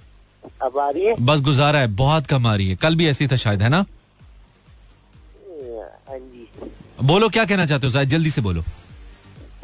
[0.62, 3.26] अब आ रही है। बस गुजारा है बहुत कम आ रही है। कल भी ऐसी
[3.26, 3.84] था शायद है ना?
[6.08, 6.48] हाँ जी।
[7.02, 7.92] बोलो क्या कहना चाहते हो?
[7.92, 8.62] जाहिद जल्दी से बोलो।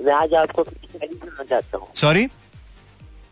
[0.01, 2.27] मैं आज आपको शायरी सुनाना चाहता हूँ। सॉरी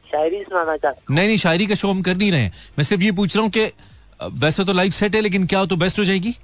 [0.09, 3.03] शायरी सुनाना चाहता नहीं नहीं शायरी का शो हम कर नहीं रहे हैं। मैं सिर्फ़
[3.03, 3.71] ये पूछ रहा हूँ कि
[4.41, 6.37] वैसे तो लाइफ सेट है लेकिन क्या हो तो बेस्ट हो जाएगी?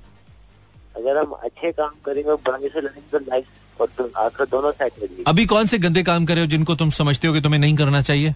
[0.97, 5.25] अगर हम अच्छे काम करेंगे बुराई से लड़ेंगे तो लाइफ और तो आखिर दोनों जाएगी।
[5.27, 7.77] अभी कौन से गंदे काम कर रहे हो जिनको तुम समझते हो कि तुम्हें नहीं
[7.77, 8.35] करना चाहिए?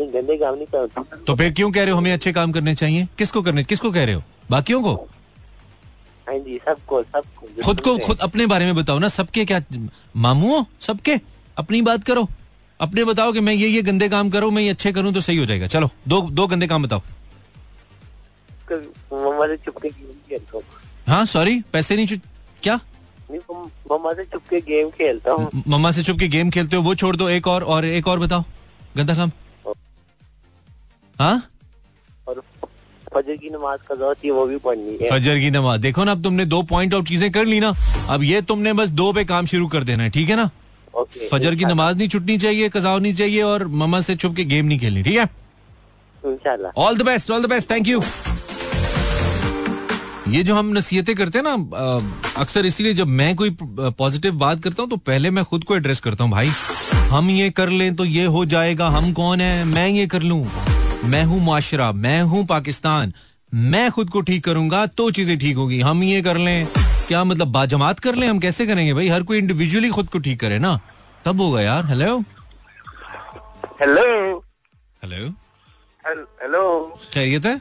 [0.00, 2.74] नहीं गंदे काम नहीं करता तो फिर क्यों कह रहे हो हमें अच्छे काम करने
[2.74, 3.06] चाहिए?
[3.18, 4.22] किसको करने किसको कह रहे हो?
[4.50, 4.94] बाकियों को?
[6.26, 9.60] हाँ जी सबको सबको खुद को खुद अपने बारे में बताओ ना सबके क्या
[10.16, 11.20] मामू सबके?
[11.58, 12.28] अपनी बात करो।
[12.80, 15.36] अपने बताओ कि मैं ये ये गंदे काम करूँ मैं ये अच्छे करूँ तो सही
[15.36, 17.02] हो जाएगा। चलो दो दो गंदे काम बताओ।
[18.70, 20.62] चुप
[21.08, 22.18] हाँ। सॉरी पैसे नहीं
[22.62, 22.80] क्या?
[23.32, 26.94] मम्मा से चुप के गेम खेलता हूँ। मम्मा से छुप के गेम खेलते हो वो
[26.94, 28.44] छोड़ दो एक और और एक और बताओ।
[28.96, 29.30] गंदा काम।
[31.20, 31.42] हाँ?
[32.28, 32.42] और
[33.14, 36.12] फजर की नमाज़ कजा होती है वो भी पढ़नी है। फजर की नमाज़। देखो ना
[36.12, 37.72] अब तुमने दो पॉइंट आउट चीज़ें कर ली ना
[38.10, 40.50] अब ये तुमने बस दो पे काम शुरू कर देना है ठीक है ना?
[40.94, 44.44] ओके फजर की नमाज़ नहीं छुटनी चाहिए कजा होनी चाहिए और मम्मा से छुप के
[44.44, 45.28] गेम नहीं खेलनी ठीक है?
[46.78, 48.00] All the best all the best thank you
[50.28, 51.52] ये जो हम नसीहतें करते हैं ना
[52.40, 56.00] अक्सर इसीलिए जब मैं कोई पॉजिटिव बात करता हूँ तो पहले मैं खुद को एड्रेस
[56.00, 56.48] करता हूँ भाई
[57.10, 60.44] हम ये कर लें तो ये हो जाएगा हम कौन है मैं ये कर लूँ।
[61.04, 63.12] मैं हूँ माशरा मैं हूँ पाकिस्तान।
[63.52, 66.66] मैं खुद को ठीक करूँगा तो चीज़ें ठीक होगी। हम ये कर लें।
[67.08, 68.26] क्या मतलब बाजमात कर लें?
[68.28, 69.08] हम कैसे करेंगे भाई?
[69.08, 70.78] हर कोई इंडिविजुअली खुद को ठीक करे ना।
[71.24, 72.18] तब होगा यार। हेलो
[73.80, 74.04] हेलो
[75.02, 75.26] हेलो
[76.42, 76.62] हेलो
[77.12, 77.56] खैरियत है?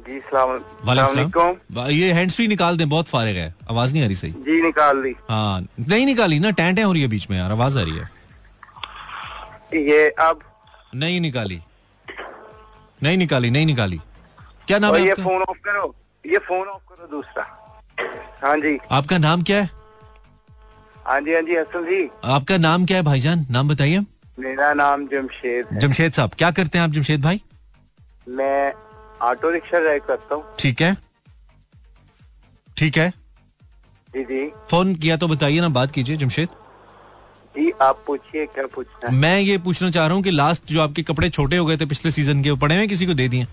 [0.00, 4.30] जी सलाम ये हैंड फ्री निकाल दें बहुत फारिग है। आवाज़ नहीं आ रही सही।
[4.30, 7.78] जी निकाल दी हाँ। नहीं निकाली ना टैंटे हो रही है बीच में यार। आवाज़
[7.78, 8.10] आ रही है।
[9.86, 10.40] ये अब
[10.94, 11.60] नहीं निकाली।
[13.02, 14.00] नहीं निकाली नहीं निकाली।
[14.66, 15.94] क्या नाम है ये फ़ोन ऑफ़ करो
[16.24, 17.44] ये फ़ोन ऑफ़ करो दूसरा।
[18.42, 19.70] हाँ जी। आपका नाम क्या है?
[21.06, 23.46] हाँ जी हाँ जी हसन जी। आपका नाम क्या है भाईजान?
[23.50, 24.00] नाम बताइए।
[24.38, 27.40] मेरा नाम जमशेद जमशेद साहब क्या करते हैं आप जमशेद भाई?
[28.28, 28.72] मैं
[29.22, 30.96] ऑटो रिक्शा ड्राइव करता हूँ। ठीक है।
[32.76, 33.10] ठीक है।
[34.14, 36.48] जी जी। फ़ोन किया तो बताइए ना बात कीजिए जमशेद।
[37.56, 39.14] जी आप पूछिए क्या पूछना है?
[39.16, 41.86] मैं ये पूछना चाह रहा हूँ कि लास्ट जो आपके कपड़े छोटे हो गए थे
[41.86, 43.46] पिछले सीज़न के वो पड़े हुए किसी को दे दिए?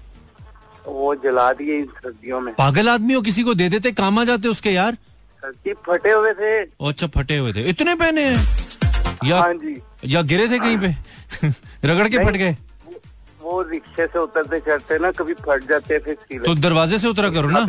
[0.88, 4.24] वो जला दिए इन सर्दियों में। पागल आदमी हो किसी को दे देते काम आ
[4.26, 4.98] जाते उसके यार।
[5.44, 8.46] सर्दी फटे हुए थे। अच्छा फटे हुए थे। इतने पहने हैं?
[9.26, 9.82] या हाँ जी।
[10.14, 10.96] या गिरे थे कहीं पे?
[11.88, 12.56] रगड़ के फट गए?
[13.42, 17.50] वो रिक्शे से उतरते चढ़ते ना कभी फट जाते फिर तो दरवाजे से उतरा करो
[17.50, 17.66] ना।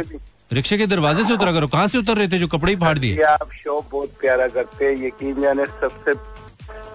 [0.50, 2.98] रिक्शे के दरवाजे से उतरा करो कहाँ से उतर रहे थे जो कपड़े ही फाड़
[2.98, 3.22] दिए?
[3.22, 6.14] आप शो बहुत प्यारा करते हैं यकीन जाने सबसे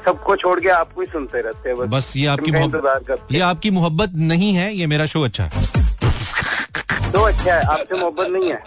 [0.05, 3.39] सबको छोड़ के आपको ही सुनते रहते हैं बस बस ये आपकी इंतज़ार मोहब्बत ये
[3.49, 5.49] आपकी मोहब्बत नहीं है ये मेरा शो अच्छा है।
[7.11, 8.59] तो अच्छा है आपसे मोहब्बत नहीं है?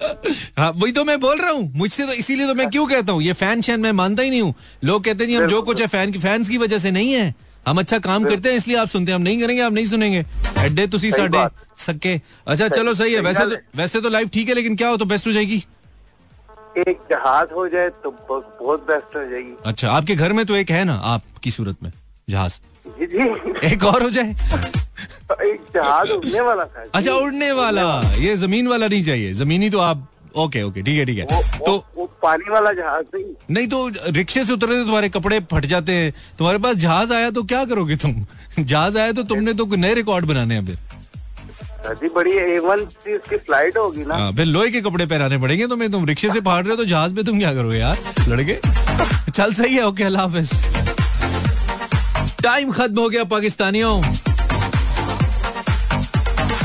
[0.58, 3.22] हाँ वही तो मैं बोल रहा हूँ मुझसे तो इसीलिए तो मैं क्यों कहता हूँ
[3.22, 4.54] ये फ़ैन शैन मैं मानता ही नहीं हूँ।
[4.84, 7.12] लोग कहते हैं जी हम जो कुछ है फ़ैन की फैंस की वजह से नहीं
[7.12, 7.34] है।
[7.66, 10.24] हम अच्छा काम करते हैं इसलिए आप सुनते हैं। हम नहीं करेंगे आप नहीं सुनेंगे।
[10.58, 11.48] एड्डे तुसी सही साडे।
[11.82, 14.96] सक्के अच्छा चलो सही है। वैसे तो वैसे तो लाइफ ठीक है लेकिन क्या हो
[14.96, 15.64] तो बेस्ट हो जाएगी?
[16.78, 20.70] एक जहाज़ हो जाए तो बहुत बेस्ट हो जाएगी। अच्छा आपके घर में तो एक
[20.70, 21.92] है ना आपकी सूरत में
[22.28, 22.58] जहाज़?
[23.64, 24.30] एक और हो जाए?
[25.44, 29.78] एक जहाज़ उड़ने वाला था। अच्छा उड़ने वाला। ये ज़मीन वाला नहीं चाहिए। जमीनी तो
[29.78, 33.24] आप ओके ओके ठीक है ठीक है। वो, तो वो पानी वाला जहाज़ नहीं?
[33.50, 37.30] नहीं तो रिक्शे से उतरे तो तुम्हारे कपड़े फट जाते हैं। तुम्हारे पास जहाज़ आया
[37.30, 38.14] तो क्या करोगे तुम?
[38.60, 40.78] जहाज़ आया तो तुमने तो नए रिकॉर्ड बनाने हैं फिर।
[42.00, 45.66] जी बड़ी ए वन की फ़्लाइट होगी ना। हाँ, फिर लोहे के कपड़े पहनाने पड़ेंगे
[45.68, 48.58] तुम्हें। तुम रिक्शे से फाड़ रहे हो तो जहाज़ पे तुम क्या करोगे यार लड़के?
[49.30, 50.50] चल सही है ओके अल्लाह हाफिज।
[52.42, 54.00] टाइम खत्म हो गया पाकिस्तानियों।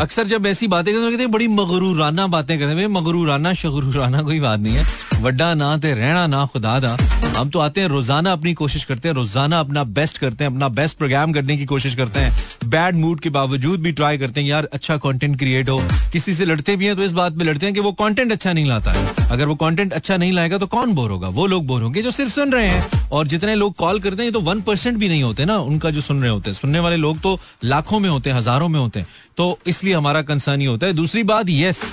[0.02, 4.60] अक्सर जब ऐसी बातें करते हैं, बड़ी मगरूराना बातें करते हैं। मगरूराना शगरूराना कोई बात
[4.60, 4.86] नहीं है।
[5.22, 6.96] वड्डा ना ते रहना ना खुदा दा।
[7.38, 10.68] हम तो आते हैं रोज़ाना अपनी कोशिश करते हैं रोज़ाना अपना बेस्ट करते हैं अपना
[10.70, 12.32] बेस्ट प्रोग्राम करने की कोशिश करते हैं।
[12.70, 15.82] बैड मूड के बावजूद भी ट्राई करते हैं, यार अच्छा कंटेंट क्रिएट हो।
[16.14, 18.54] किसी से लड़ते भी हैं तो इस बात पे लड़ते हैं कि वो कंटेंट अच्छा
[18.54, 21.28] नहीं लाता है। अगर वो कंटेंट अच्छा नहीं लाएगा तो कौन बोर होगा?
[21.30, 24.32] वो लोग बोर होंगे जो सिर्फ़ सुन रहे हैं। और जितने लोग कॉल करते हैं
[24.32, 26.98] तो वन परसेंट भी नहीं होते ना, उनका जो सुन रहे होते हैं। सुनने वाले
[26.98, 29.08] लोग तो लाखों में होते हैं, हज़ारों में होते हैं।
[29.38, 31.84] तो इसलिए हमारा कंसर्न ये होता है। दूसरी बात यस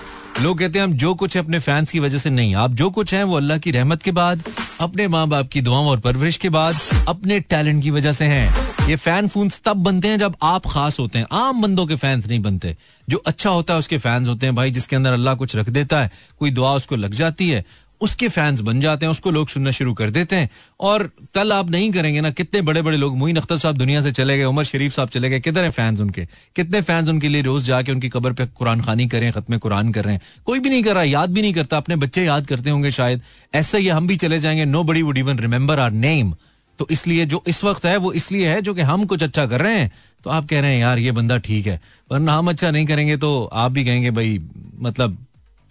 [0.43, 2.91] लोग कहते हैं, हम जो कुछ है अपने फैंस की वजह से नहीं, आप जो
[2.91, 4.43] कुछ है वो अल्लाह की रहमत के बाद,
[4.81, 6.77] अपने माँ बाप की दुआओं और परवरिश के बाद
[7.09, 10.99] अपने टैलेंट की वजह से हैं। ये फ़ैन फून्स तब बनते हैं जब आप खास
[10.99, 12.77] होते हैं। आम बंदों के फैंस नहीं बनते।
[13.09, 16.03] जो अच्छा होता है उसके फैंस होते हैं। भाई, जिसके अंदर अल्लाह कुछ रख देता
[16.03, 17.65] है, कोई दुआ उसको लग जाती है,
[18.01, 21.71] उसके फैंस बन जाते हैं, उसको लोग सुनना शुरू कर देते हैं। और कल आप
[21.71, 24.65] नहीं करेंगे ना, कितने बड़े बड़े लोग मोइन अख्तर साहब दुनिया से चले गए, उमर
[24.65, 26.27] शरीफ साहब चले गए, किधर है फैंस उनके?
[26.57, 30.05] कितने फैंस उनके लिए रोज जाके उनकी कबर पे कुरान खानी करें खत्म कुरान कर
[30.05, 32.71] रहे हैं। कोई भी नहीं कर रहा, याद भी नहीं करता, अपने बच्चे याद करते
[32.71, 33.23] होंगे शायद।
[33.55, 36.35] ऐसा ही हम भी चले जाएँगे nobody would even remember our name
[36.79, 39.61] तो इसलिए जो इस वक्त है, वो इसलिए है जो कि हम कुछ अच्छा कर
[39.61, 39.91] रहे हैं।
[40.25, 43.17] तो आप कह रहे हैं, यार, ये बंदा ठीक है। वरना हम अच्छा नहीं करेंगे
[43.17, 44.41] तो आप भी कहेंगे, भाई
[44.81, 45.17] मतलब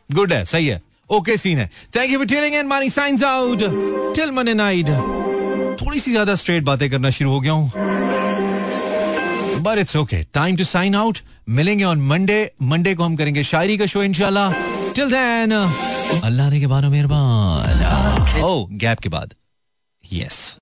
[0.10, 3.64] गुड है, सही है ओके सीन है। Thank you for in Mani signs out
[4.16, 4.88] till Monday night
[5.82, 7.72] थोड़ी सी ज़्यादा स्ट्रेट बातें करना शुरू हो गया हूँ।
[9.64, 13.78] But it's okay time to sign out मिलेंगे ऑन मंडे मंडे को हम करेंगे शायरी
[13.78, 14.52] का शो इंशाल्लाह।
[14.92, 19.34] टिल देन अल्लाह ने के बाद मेहरबान। ओ गैप के बाद.
[20.04, 20.54] यस